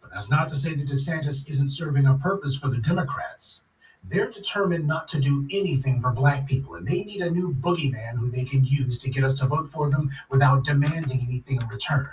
[0.01, 3.63] But that's not to say that DeSantis isn't serving a purpose for the Democrats.
[4.09, 8.17] They're determined not to do anything for black people, and they need a new boogeyman
[8.17, 11.69] who they can use to get us to vote for them without demanding anything in
[11.69, 12.09] return.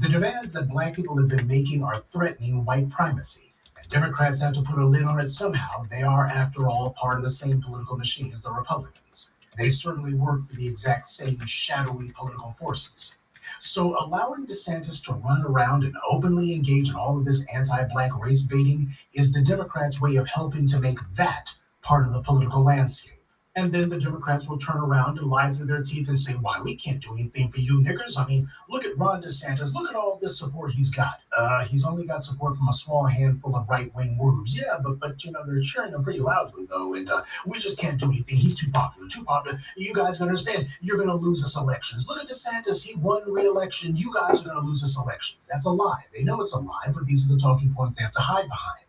[0.00, 4.54] The demands that black people have been making are threatening white primacy, and Democrats have
[4.54, 5.84] to put a lid on it somehow.
[5.90, 9.32] They are, after all, part of the same political machine as the Republicans.
[9.58, 13.16] They certainly work for the exact same shadowy political forces.
[13.60, 18.42] So allowing DeSantis to run around and openly engage in all of this anti-black race
[18.42, 21.52] baiting is the Democrats' way of helping to make that
[21.82, 23.17] part of the political landscape.
[23.58, 26.60] And then the Democrats will turn around and lie through their teeth and say, why,
[26.62, 28.16] we can't do anything for you niggers.
[28.16, 29.74] I mean, look at Ron DeSantis.
[29.74, 31.18] Look at all this support he's got.
[31.36, 34.56] Uh, he's only got support from a small handful of right-wing groups.
[34.56, 36.94] Yeah, but, but you know, they're cheering him pretty loudly, though.
[36.94, 38.36] And uh, we just can't do anything.
[38.36, 39.60] He's too popular, too popular.
[39.76, 40.68] You guys understand.
[40.80, 42.06] You're going to lose us elections.
[42.08, 42.80] Look at DeSantis.
[42.84, 43.96] He won re-election.
[43.96, 45.48] You guys are going to lose us elections.
[45.50, 46.04] That's a lie.
[46.14, 48.48] They know it's a lie, but these are the talking points they have to hide
[48.48, 48.87] behind.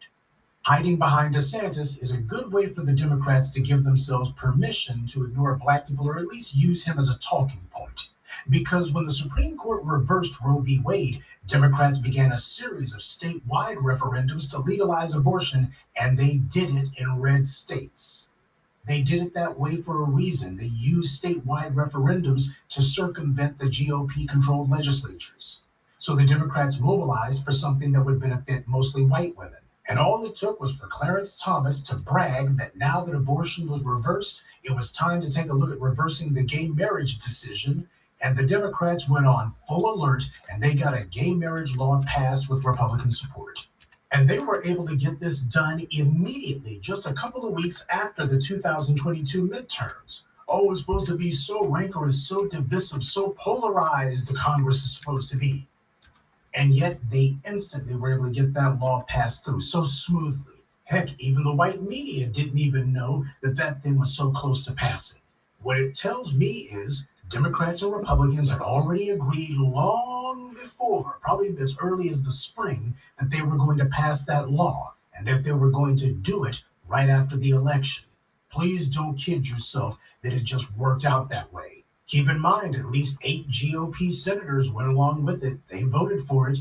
[0.70, 5.24] Hiding behind DeSantis is a good way for the Democrats to give themselves permission to
[5.24, 8.10] ignore black people or at least use him as a talking point.
[8.48, 10.78] Because when the Supreme Court reversed Roe v.
[10.78, 16.90] Wade, Democrats began a series of statewide referendums to legalize abortion, and they did it
[16.98, 18.30] in red states.
[18.86, 20.56] They did it that way for a reason.
[20.56, 25.64] They used statewide referendums to circumvent the GOP controlled legislatures.
[25.98, 29.59] So the Democrats mobilized for something that would benefit mostly white women.
[29.90, 33.84] And all it took was for Clarence Thomas to brag that now that abortion was
[33.84, 37.90] reversed, it was time to take a look at reversing the gay marriage decision.
[38.22, 42.52] And the Democrats went on full alert and they got a gay marriage law passed
[42.52, 43.68] with Republican support.
[44.12, 48.28] And they were able to get this done immediately, just a couple of weeks after
[48.28, 50.22] the 2022 midterms.
[50.48, 55.30] Oh, it's supposed to be so rancorous, so divisive, so polarized, the Congress is supposed
[55.32, 55.68] to be.
[56.54, 60.64] And yet they instantly were able to get that law passed through so smoothly.
[60.84, 64.74] Heck, even the white media didn't even know that that thing was so close to
[64.74, 65.22] passing.
[65.62, 71.78] What it tells me is Democrats and Republicans had already agreed long before, probably as
[71.80, 75.52] early as the spring, that they were going to pass that law and that they
[75.52, 78.08] were going to do it right after the election.
[78.50, 81.79] Please don't kid yourself that it just worked out that way.
[82.10, 85.60] Keep in mind, at least eight GOP senators went along with it.
[85.68, 86.58] They voted for it.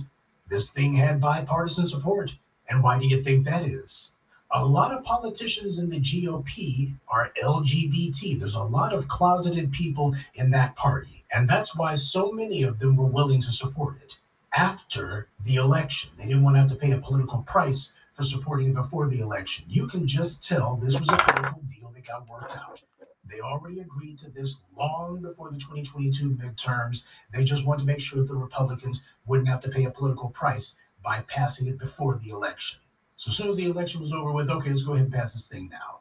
[0.47, 2.37] This thing had bipartisan support.
[2.69, 4.11] And why do you think that is?
[4.51, 8.39] A lot of politicians in the GOP are LGBT.
[8.39, 11.25] There's a lot of closeted people in that party.
[11.33, 14.19] And that's why so many of them were willing to support it
[14.53, 16.11] after the election.
[16.19, 19.21] They didn't want to have to pay a political price for supporting it before the
[19.21, 19.65] election.
[19.67, 22.83] You can just tell this was a political deal that got worked out.
[23.31, 27.05] They already agreed to this long before the 2022 midterms.
[27.33, 30.31] They just wanted to make sure that the Republicans wouldn't have to pay a political
[30.31, 32.81] price by passing it before the election.
[33.17, 35.33] So as soon as the election was over with, okay, let's go ahead and pass
[35.33, 36.01] this thing now.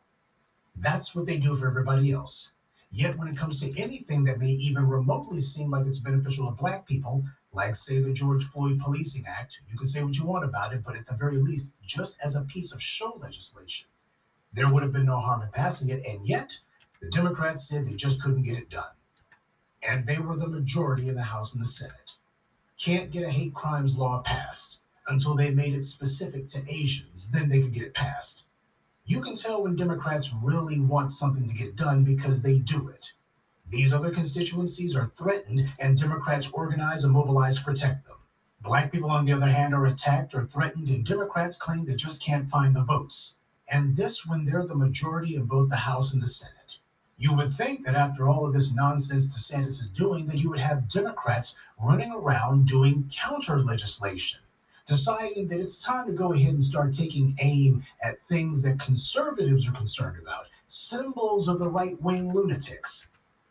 [0.75, 2.53] That's what they do for everybody else.
[2.91, 6.55] Yet when it comes to anything that may even remotely seem like it's beneficial to
[6.55, 10.45] black people, like say the George Floyd Policing Act, you can say what you want
[10.45, 13.87] about it, but at the very least, just as a piece of show legislation,
[14.53, 16.05] there would have been no harm in passing it.
[16.05, 16.57] And yet,
[17.01, 18.95] the Democrats said they just couldn't get it done.
[19.87, 22.17] And they were the majority in the House and the Senate.
[22.79, 27.47] Can't get a hate crimes law passed until they made it specific to Asians, then
[27.47, 28.45] they could get it passed.
[29.05, 33.13] You can tell when Democrats really want something to get done because they do it.
[33.69, 38.17] These other constituencies are threatened, and Democrats organize and mobilize to protect them.
[38.61, 42.21] Black people, on the other hand, are attacked or threatened, and Democrats claim they just
[42.21, 43.37] can't find the votes.
[43.69, 46.79] And this when they're the majority in both the House and the Senate.
[47.17, 50.59] You would think that after all of this nonsense DeSantis is doing, that you would
[50.59, 54.39] have Democrats running around doing counter legislation
[54.87, 59.67] deciding that it's time to go ahead and start taking aim at things that conservatives
[59.67, 63.09] are concerned about, symbols of the right wing lunatics.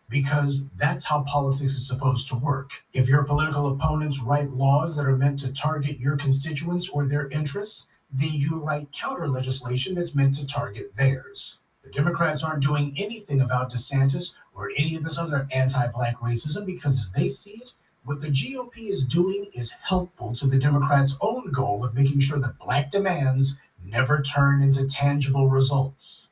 [0.08, 2.70] Because that's how politics is supposed to work.
[2.94, 7.28] If your political opponents write laws that are meant to target your constituents or their
[7.28, 11.58] interests, then you write counter legislation that's meant to target theirs.
[11.86, 16.66] The Democrats aren't doing anything about DeSantis or any of this other anti black racism
[16.66, 21.16] because, as they see it, what the GOP is doing is helpful to the Democrats'
[21.20, 26.30] own goal of making sure that black demands never turn into tangible results.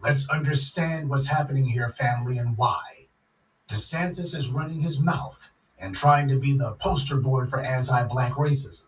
[0.00, 3.06] Let's understand what's happening here, family, and why.
[3.68, 8.32] DeSantis is running his mouth and trying to be the poster boy for anti black
[8.32, 8.86] racism.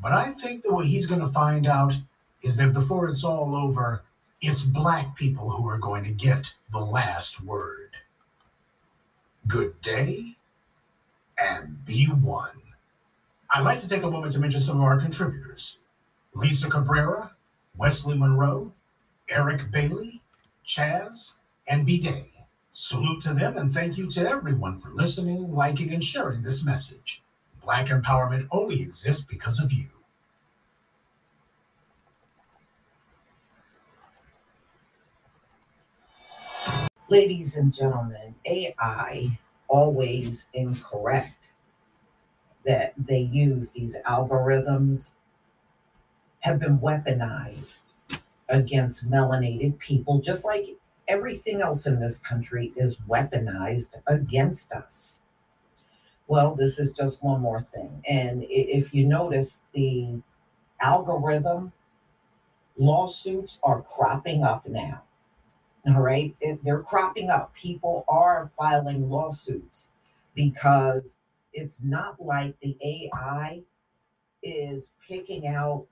[0.00, 1.96] But I think that what he's going to find out
[2.42, 4.02] is that before it's all over,
[4.42, 7.96] it's black people who are going to get the last word.
[9.46, 10.36] Good day
[11.36, 12.60] and be one.
[13.50, 15.78] I'd like to take a moment to mention some of our contributors
[16.34, 17.32] Lisa Cabrera,
[17.76, 18.72] Wesley Monroe,
[19.28, 20.22] Eric Bailey,
[20.66, 21.34] Chaz,
[21.66, 22.30] and B Day.
[22.72, 27.22] Salute to them and thank you to everyone for listening, liking, and sharing this message.
[27.60, 29.90] Black empowerment only exists because of you.
[37.10, 39.36] Ladies and gentlemen, AI
[39.66, 41.54] always incorrect
[42.64, 45.14] that they use these algorithms
[46.38, 47.86] have been weaponized
[48.48, 50.76] against melanated people, just like
[51.08, 55.20] everything else in this country is weaponized against us.
[56.28, 58.04] Well, this is just one more thing.
[58.08, 60.22] And if you notice, the
[60.80, 61.72] algorithm
[62.76, 65.02] lawsuits are cropping up now.
[65.86, 66.34] All right.
[66.40, 67.54] It, they're cropping up.
[67.54, 69.92] People are filing lawsuits
[70.34, 71.18] because
[71.52, 73.62] it's not like the AI
[74.42, 75.86] is picking out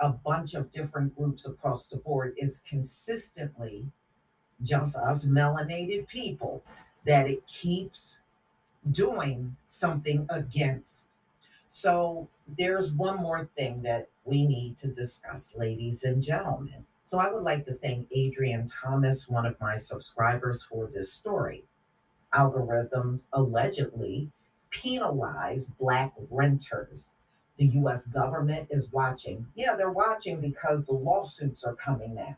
[0.00, 2.34] a bunch of different groups across the board.
[2.36, 3.86] It's consistently
[4.62, 6.62] just us melanated people
[7.04, 8.20] that it keeps
[8.92, 11.10] doing something against.
[11.68, 12.28] So
[12.58, 16.86] there's one more thing that we need to discuss, ladies and gentlemen.
[17.06, 21.62] So I would like to thank Adrian Thomas, one of my subscribers, for this story.
[22.34, 24.28] Algorithms allegedly
[24.70, 27.12] penalize Black renters.
[27.58, 29.46] The US government is watching.
[29.54, 32.36] Yeah, they're watching because the lawsuits are coming now.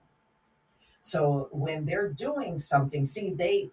[1.00, 3.70] So when they're doing something, see, they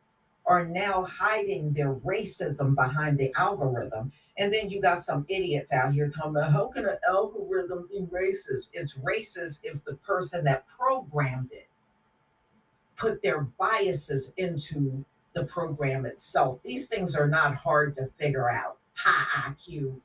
[0.48, 5.94] are now hiding their racism behind the algorithm and then you got some idiots out
[5.94, 8.70] here talking about how can an algorithm be racist?
[8.74, 11.70] It's racist if the person that programmed it
[12.98, 16.62] put their biases into the program itself.
[16.64, 18.78] These things are not hard to figure out.
[18.98, 20.00] Ha, IQ.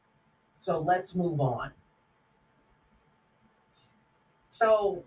[0.59, 1.73] So let's move on.
[4.49, 5.03] So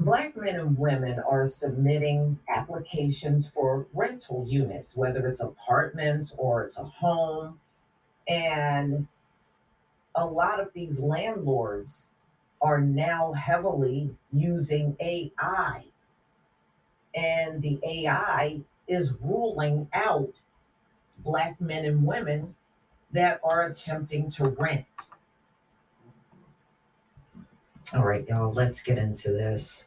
[0.00, 6.78] Black men and women are submitting applications for rental units, whether it's apartments or it's
[6.78, 7.58] a home.
[8.28, 9.08] And
[10.14, 12.08] a lot of these landlords
[12.62, 15.84] are now heavily using AI.
[17.14, 20.32] And the AI is ruling out
[21.18, 22.54] Black men and women
[23.10, 24.86] that are attempting to rent.
[27.94, 29.86] All right, y'all, let's get into this.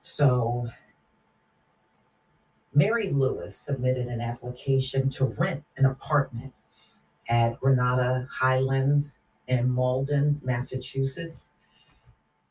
[0.00, 0.68] So,
[2.74, 6.52] Mary Louis submitted an application to rent an apartment
[7.28, 11.48] at Granada Highlands in Malden, Massachusetts.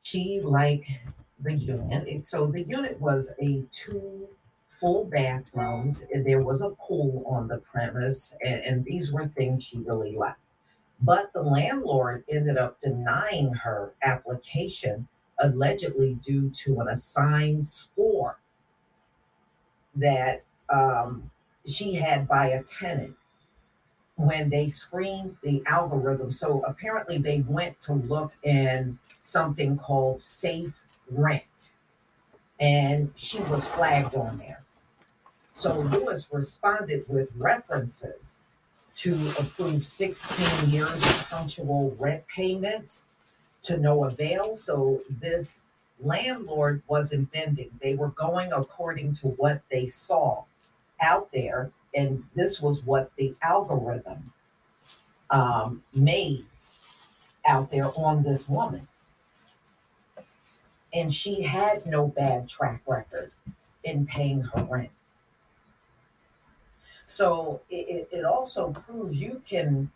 [0.03, 0.89] She liked
[1.39, 2.07] the unit.
[2.07, 4.30] It- So the unit was a two
[4.69, 6.05] full bathrooms.
[6.13, 10.41] There was a pool on the premise, and, and these were things she really liked.
[11.04, 15.08] But the landlord ended up denying her application
[15.39, 18.39] allegedly due to an assigned score
[19.95, 21.30] that um,
[21.66, 23.16] she had by a tenant
[24.16, 26.32] when they screened the algorithm.
[26.32, 31.74] So apparently they went to look in something called safe rent,
[32.60, 34.64] and she was flagged on there.
[35.54, 38.38] So Lewis responded with references
[39.02, 43.06] to approve 16 years of punctual rent payments
[43.64, 44.56] to no avail.
[44.56, 45.64] So this
[45.99, 47.72] landlord wasn't bending.
[47.82, 50.43] They were going according to what they saw
[51.02, 54.32] out there, and this was what the algorithm
[55.32, 56.45] um, made
[57.47, 58.88] out there on this woman.
[60.93, 63.32] And she had no bad track record
[63.84, 64.91] in paying her rent.
[67.06, 69.91] So it, it, also proves you can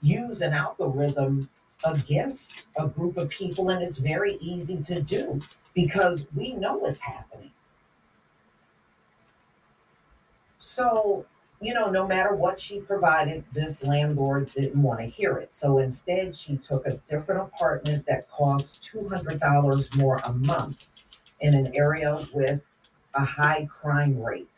[0.00, 1.48] use an algorithm
[1.84, 5.38] against a group of people, and it's very easy to do
[5.74, 7.50] because we know it's happening.
[10.58, 11.24] So,
[11.60, 15.54] you know, no matter what she provided, this landlord didn't want to hear it.
[15.54, 20.86] So instead, she took a different apartment that cost $200 more a month
[21.40, 22.60] in an area with
[23.14, 24.48] a high crime rate.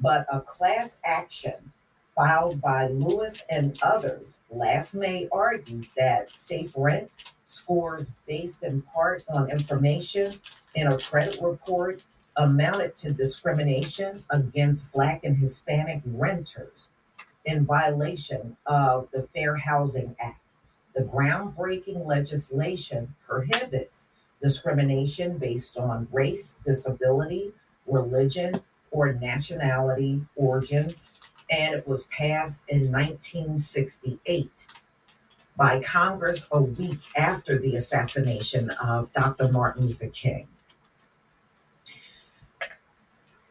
[0.00, 1.72] But a class action
[2.14, 9.24] filed by Louis and others last May argues that safe rent scores based in part
[9.28, 10.40] on information
[10.74, 12.04] in a credit report
[12.36, 16.92] amounted to discrimination against Black and Hispanic renters
[17.44, 20.40] in violation of the Fair Housing Act.
[20.94, 24.06] The groundbreaking legislation prohibits
[24.40, 27.52] discrimination based on race, disability,
[27.86, 28.60] religion,
[28.90, 30.94] or nationality, origin,
[31.50, 34.50] and it was passed in 1968
[35.56, 39.50] by Congress a week after the assassination of Dr.
[39.50, 40.46] Martin Luther King.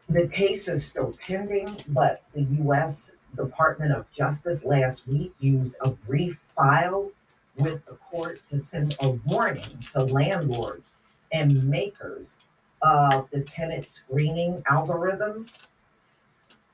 [0.08, 3.12] The case is still pending, but the U.S.
[3.36, 7.10] Department of Justice last week used a brief file
[7.58, 10.92] with the court to send a warning to landlords
[11.32, 12.40] and makers
[12.82, 15.58] of the tenant screening algorithms.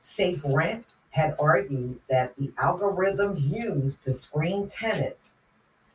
[0.01, 5.35] Safe Rent had argued that the algorithms used to screen tenants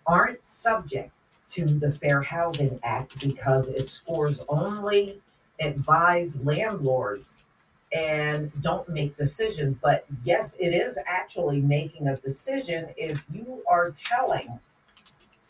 [0.08, 1.12] aren't subject
[1.50, 5.22] to the Fair Housing Act because it scores only
[5.60, 7.46] advise landlords
[7.92, 9.76] and don't make decisions.
[9.82, 14.60] But yes, it is actually making a decision if you are telling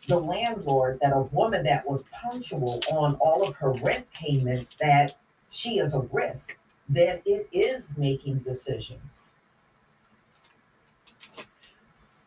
[0.09, 5.15] the landlord that a woman that was punctual on all of her rent payments that
[5.49, 6.57] she is a risk,
[6.89, 9.35] then it is making decisions.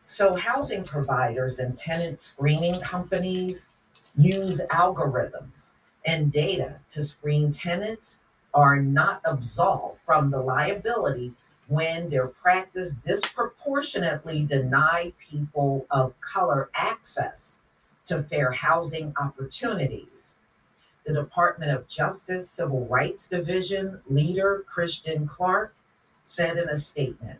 [0.05, 3.67] So, housing providers and tenant screening companies
[4.15, 5.71] use algorithms
[6.05, 8.19] and data to screen tenants
[8.53, 11.33] are not absolved from the liability
[11.67, 17.59] when their practice disproportionately deny people of color access
[18.05, 20.35] to fair housing opportunities.
[21.05, 25.75] The Department of Justice Civil Rights Division leader Kristen Clarke
[26.23, 27.39] said in a statement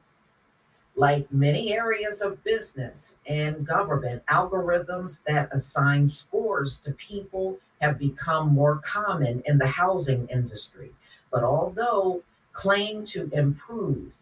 [0.95, 8.49] like many areas of business and government, algorithms that assign scores to people have become
[8.49, 10.91] more common in the housing industry.
[11.31, 12.21] But although
[12.53, 14.13] claim to improve,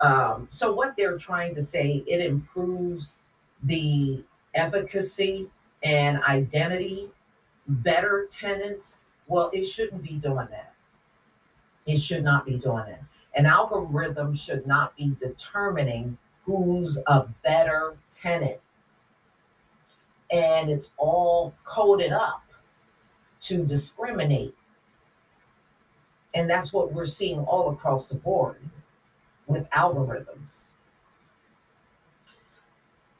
[0.00, 3.18] um, so what they're trying to say, it improves
[3.64, 5.50] the efficacy
[5.82, 7.10] and identity,
[7.66, 8.98] better tenants.
[9.26, 10.74] Well, it shouldn't be doing that.
[11.86, 13.00] It should not be doing it.
[13.34, 18.58] An algorithm should not be determining who's a better tenant.
[20.32, 22.42] And it's all coded up
[23.42, 24.54] to discriminate.
[26.34, 28.58] And that's what we're seeing all across the board
[29.46, 30.66] with algorithms.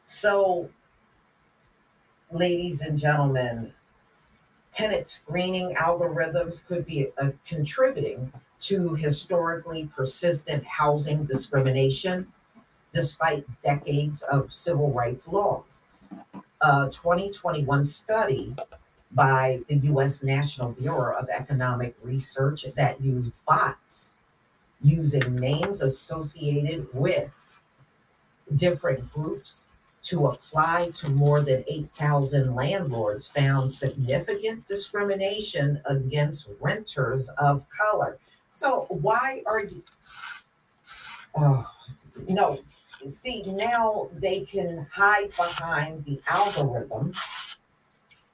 [0.06, 0.68] So,
[2.30, 3.72] ladies and gentlemen,
[4.72, 7.08] tenant screening algorithms could be
[7.46, 12.26] contributing to historically persistent housing discrimination
[12.92, 15.82] despite decades of civil rights laws.
[16.62, 18.54] A 2021 study
[19.12, 24.14] by the US National Bureau of Economic Research that used bots
[24.82, 27.30] using names associated with
[28.54, 29.69] different groups
[30.02, 38.18] to apply to more than 8,000 landlords found significant discrimination against renters of color.
[38.50, 39.82] So, why are you?
[41.36, 41.70] Oh,
[42.28, 42.60] no.
[43.06, 47.14] See, now they can hide behind the algorithm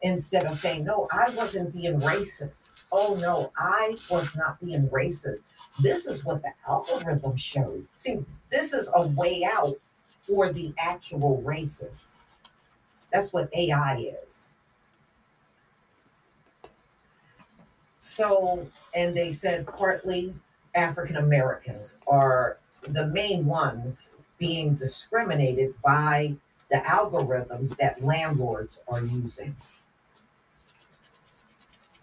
[0.02, 2.74] instead of saying, no, I wasn't being racist.
[2.92, 5.42] Oh, no, I was not being racist.
[5.80, 7.86] This is what the algorithm showed.
[7.92, 9.76] See, this is a way out
[10.26, 12.16] for the actual racists.
[13.12, 14.50] That's what AI is.
[17.98, 20.34] So, and they said partly
[20.74, 26.36] African Americans are the main ones being discriminated by
[26.70, 29.56] the algorithms that landlords are using.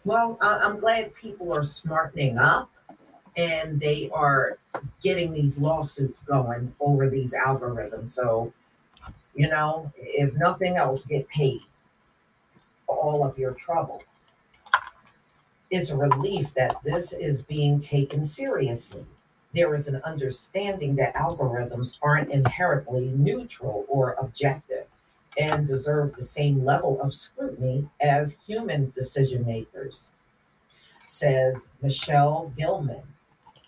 [0.06, 2.70] Well, I'm glad people are smartening up
[3.38, 4.58] and they are
[5.02, 8.10] getting these lawsuits going over these algorithms.
[8.10, 8.54] So,
[9.36, 11.62] you know, if nothing else, get paid
[12.86, 14.04] for all of your trouble.
[15.72, 19.06] It's a relief that this is being taken seriously.
[19.54, 24.86] There is an understanding that algorithms aren't inherently neutral or objective
[25.40, 30.14] and deserve the same level of scrutiny as human decision makers,
[31.08, 33.04] says Michele Gilman,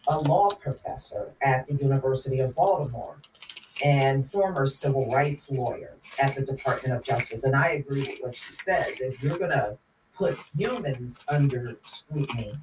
[0.07, 3.17] a law professor at the University of Baltimore
[3.83, 7.43] and former civil rights lawyer at the Department of Justice.
[7.43, 9.01] And I agree with what she says.
[9.01, 9.77] If you're going to
[10.15, 12.53] put humans under scrutiny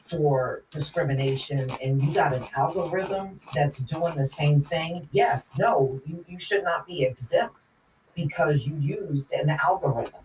[0.00, 6.24] for discrimination and you got an algorithm that's doing the same thing, yes, no, you,
[6.28, 7.68] you should not be exempt
[8.16, 10.22] because you used an algorithm.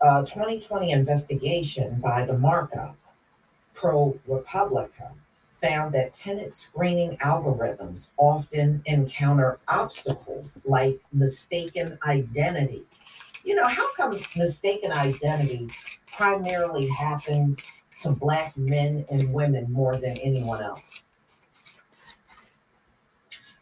[0.00, 2.96] Uh, a 2020 investigation by the Markup
[3.76, 5.12] Pro Republica
[5.54, 12.84] found that tenant screening algorithms often encounter obstacles like mistaken identity.
[13.44, 15.68] You know, how come mistaken identity
[16.10, 17.62] primarily happens
[18.00, 21.04] to Black men and women more than anyone else?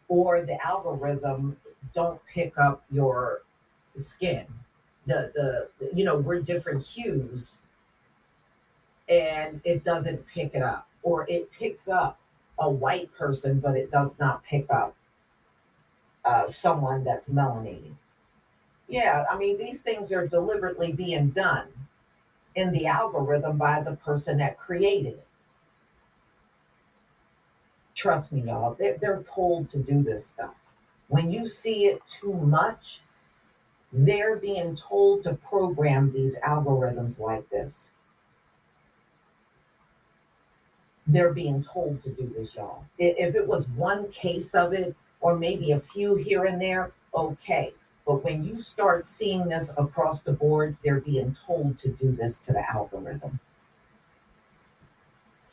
[0.07, 1.57] Or the algorithm
[1.93, 3.43] don't pick up your
[3.95, 4.45] skin.
[5.07, 5.31] The,
[5.79, 7.59] the, you know, we're different hues
[9.09, 12.19] and it doesn't pick it up, or it picks up
[12.59, 14.95] a white person, but it does not pick up
[16.23, 17.93] uh, someone that's melanated.
[18.87, 21.67] Yeah, I mean, these things are deliberately being done
[22.55, 25.27] in the algorithm by the person that created it.
[27.95, 30.73] Trust me, y'all, they're, they're told to do this stuff.
[31.07, 33.01] When you see it too much,
[33.93, 37.93] they're being told to program these algorithms like this.
[41.07, 42.85] They're being told to do this, y'all.
[42.97, 47.73] If it was one case of it, or maybe a few here and there, okay.
[48.05, 52.37] But when you start seeing this across the board, they're being told to do this
[52.39, 53.39] to the algorithm.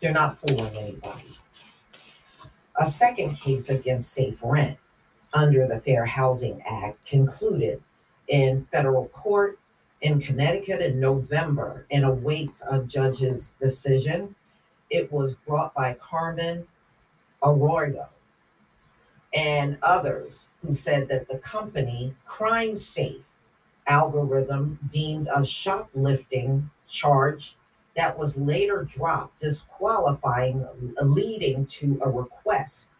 [0.00, 1.38] They're not fooling anybody.
[2.80, 4.78] A second case against Safe Rent
[5.34, 7.82] under the Fair Housing Act concluded
[8.28, 9.58] in federal court
[10.00, 14.34] in Connecticut in November and awaits a judge's decision
[14.92, 16.66] it was brought by Carmen
[17.42, 18.08] Arroyo
[19.34, 23.24] and others who said that the company CrimSAFE
[23.86, 27.56] algorithm deemed a shoplifting charge
[27.96, 30.66] that was later dropped, disqualifying,
[31.02, 32.90] leading to a request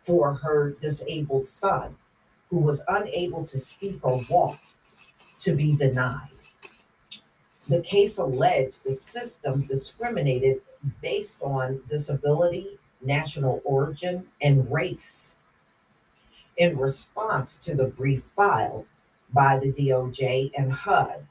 [0.00, 1.96] for her disabled son,
[2.50, 4.58] who was unable to speak or walk,
[5.38, 6.28] to be denied.
[7.68, 10.60] The case alleged the system discriminated
[11.00, 15.38] based on disability, national origin, and race.
[16.56, 18.86] In response to the brief filed
[19.32, 21.26] by the DOJ and HUD,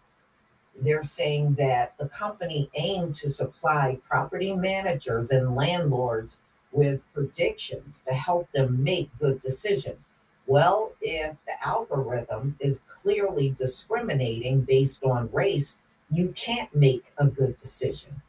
[0.75, 6.39] they're saying that the company aimed to supply property managers and landlords
[6.71, 10.05] with predictions to help them make good decisions.
[10.47, 15.77] Well, if the algorithm is clearly discriminating based on race,
[16.09, 18.21] you can't make a good decision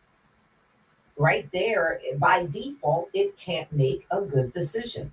[1.22, 5.12] right there, by default, it can't make a good decision.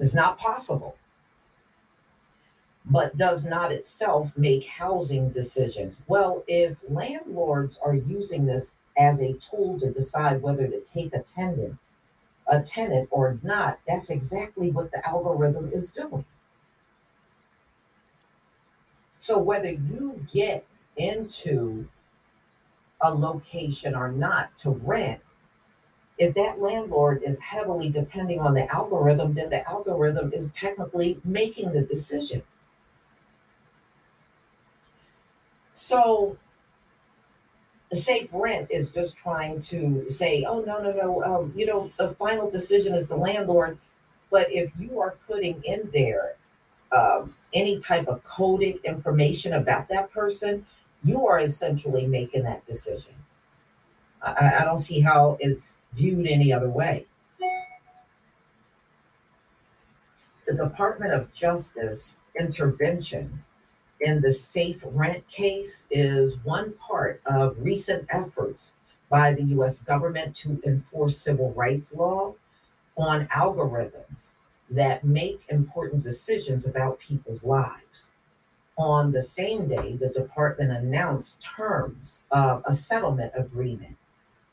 [0.00, 0.96] It's not possible.
[2.84, 6.02] But does not itself make housing decisions.
[6.08, 11.20] Well, if landlords are using this as a tool to decide whether to take a
[11.20, 11.78] tenant,
[12.48, 16.24] a tenant or not, that's exactly what the algorithm is doing.
[19.20, 20.66] So whether you get
[20.96, 21.88] into
[23.06, 25.20] a location or not to rent,
[26.18, 31.72] if that landlord is heavily depending on the algorithm, then the algorithm is technically making
[31.72, 32.42] the decision.
[35.72, 36.38] So
[37.92, 42.08] safe rent is just trying to say, oh, no, no, no, um, you know, the
[42.14, 43.78] final decision is the landlord.
[44.30, 46.36] But if you are putting in there
[46.92, 50.66] um, any type of coded information about that person,
[51.06, 53.14] you are essentially making that decision.
[54.22, 57.06] I, I don't see how it's viewed any other way.
[60.46, 63.42] The Department of Justice intervention
[64.00, 68.74] in the safe rent case is one part of recent efforts
[69.08, 72.34] by the US government to enforce civil rights law
[72.96, 74.34] on algorithms
[74.70, 78.10] that make important decisions about people's lives.
[78.78, 83.96] On the same day, the department announced terms of a settlement agreement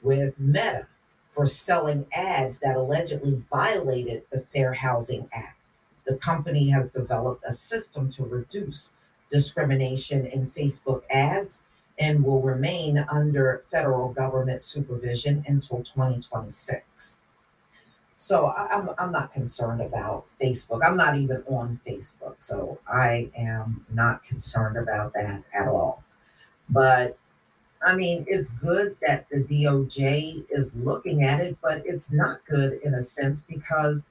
[0.02, 0.88] with Meta
[1.28, 5.58] for selling ads that allegedly violated the Fair Housing Act.
[6.06, 8.94] The company has developed a system to reduce
[9.30, 11.64] discrimination in Facebook ads
[12.00, 17.20] and will remain under federal government supervision until 2026.
[18.24, 20.80] So I, I'm, I'm not concerned about Facebook.
[20.82, 22.36] I'm not even on Facebook.
[22.40, 26.02] So I am not concerned about that at all.
[26.70, 27.18] But
[27.86, 32.80] I mean, it's good that the DOJ is looking at it, but it's not good
[32.86, 34.06] in a sense because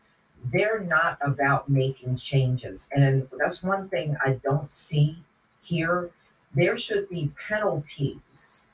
[0.53, 2.91] they're not about making changes.
[2.93, 5.25] And that's one thing I don't see
[5.63, 6.11] here.
[6.55, 8.67] There should be penalties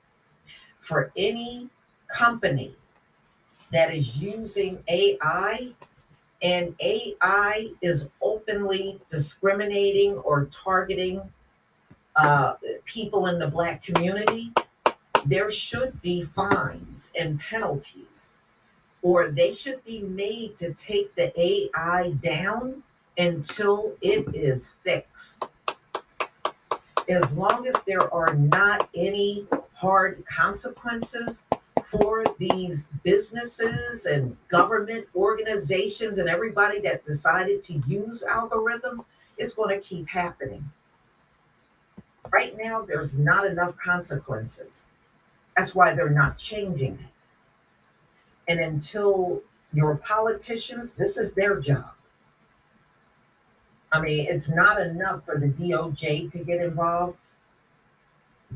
[0.81, 1.69] for any
[2.09, 2.75] company
[3.73, 5.71] that is using AI
[6.43, 11.21] and AI is openly discriminating or targeting
[12.17, 12.55] uh,
[12.85, 14.53] people in the Black community,
[15.27, 18.33] there should be fines and penalties,
[19.03, 22.83] or they should be made to take the AI down
[23.19, 25.49] until it is fixed.
[27.09, 31.47] As long as there are not any hard consequences,
[31.89, 39.07] for these businesses and government organizations and everybody that decided to use algorithms
[39.39, 40.63] is going to keep happening.
[42.31, 44.91] Right now, there's not enough consequences.
[45.57, 47.13] That's why they're not changing it.
[48.49, 49.41] And until
[49.73, 51.93] your politicians, this is their job.
[53.93, 57.19] I mean, it's not enough for the DOJ to get involved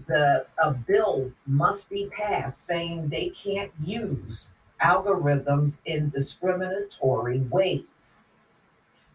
[0.07, 8.25] the a bill must be passed saying they can't use algorithms in discriminatory ways.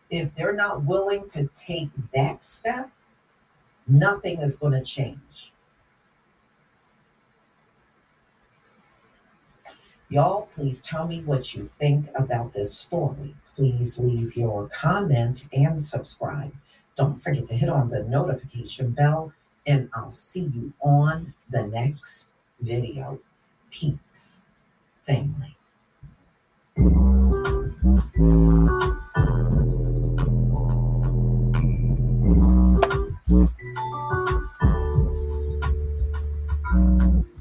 [0.09, 2.89] If they're not willing to take that step,
[3.87, 5.51] nothing is going to change.
[10.09, 13.35] Y'all, please tell me what you think about this story.
[13.53, 16.53] Please leave your comment and subscribe.
[16.95, 19.33] Don't forget to hit on the notification bell
[19.67, 22.29] and I'll see you on the next
[22.61, 23.19] video.
[23.69, 24.43] Peace,
[25.01, 25.55] family.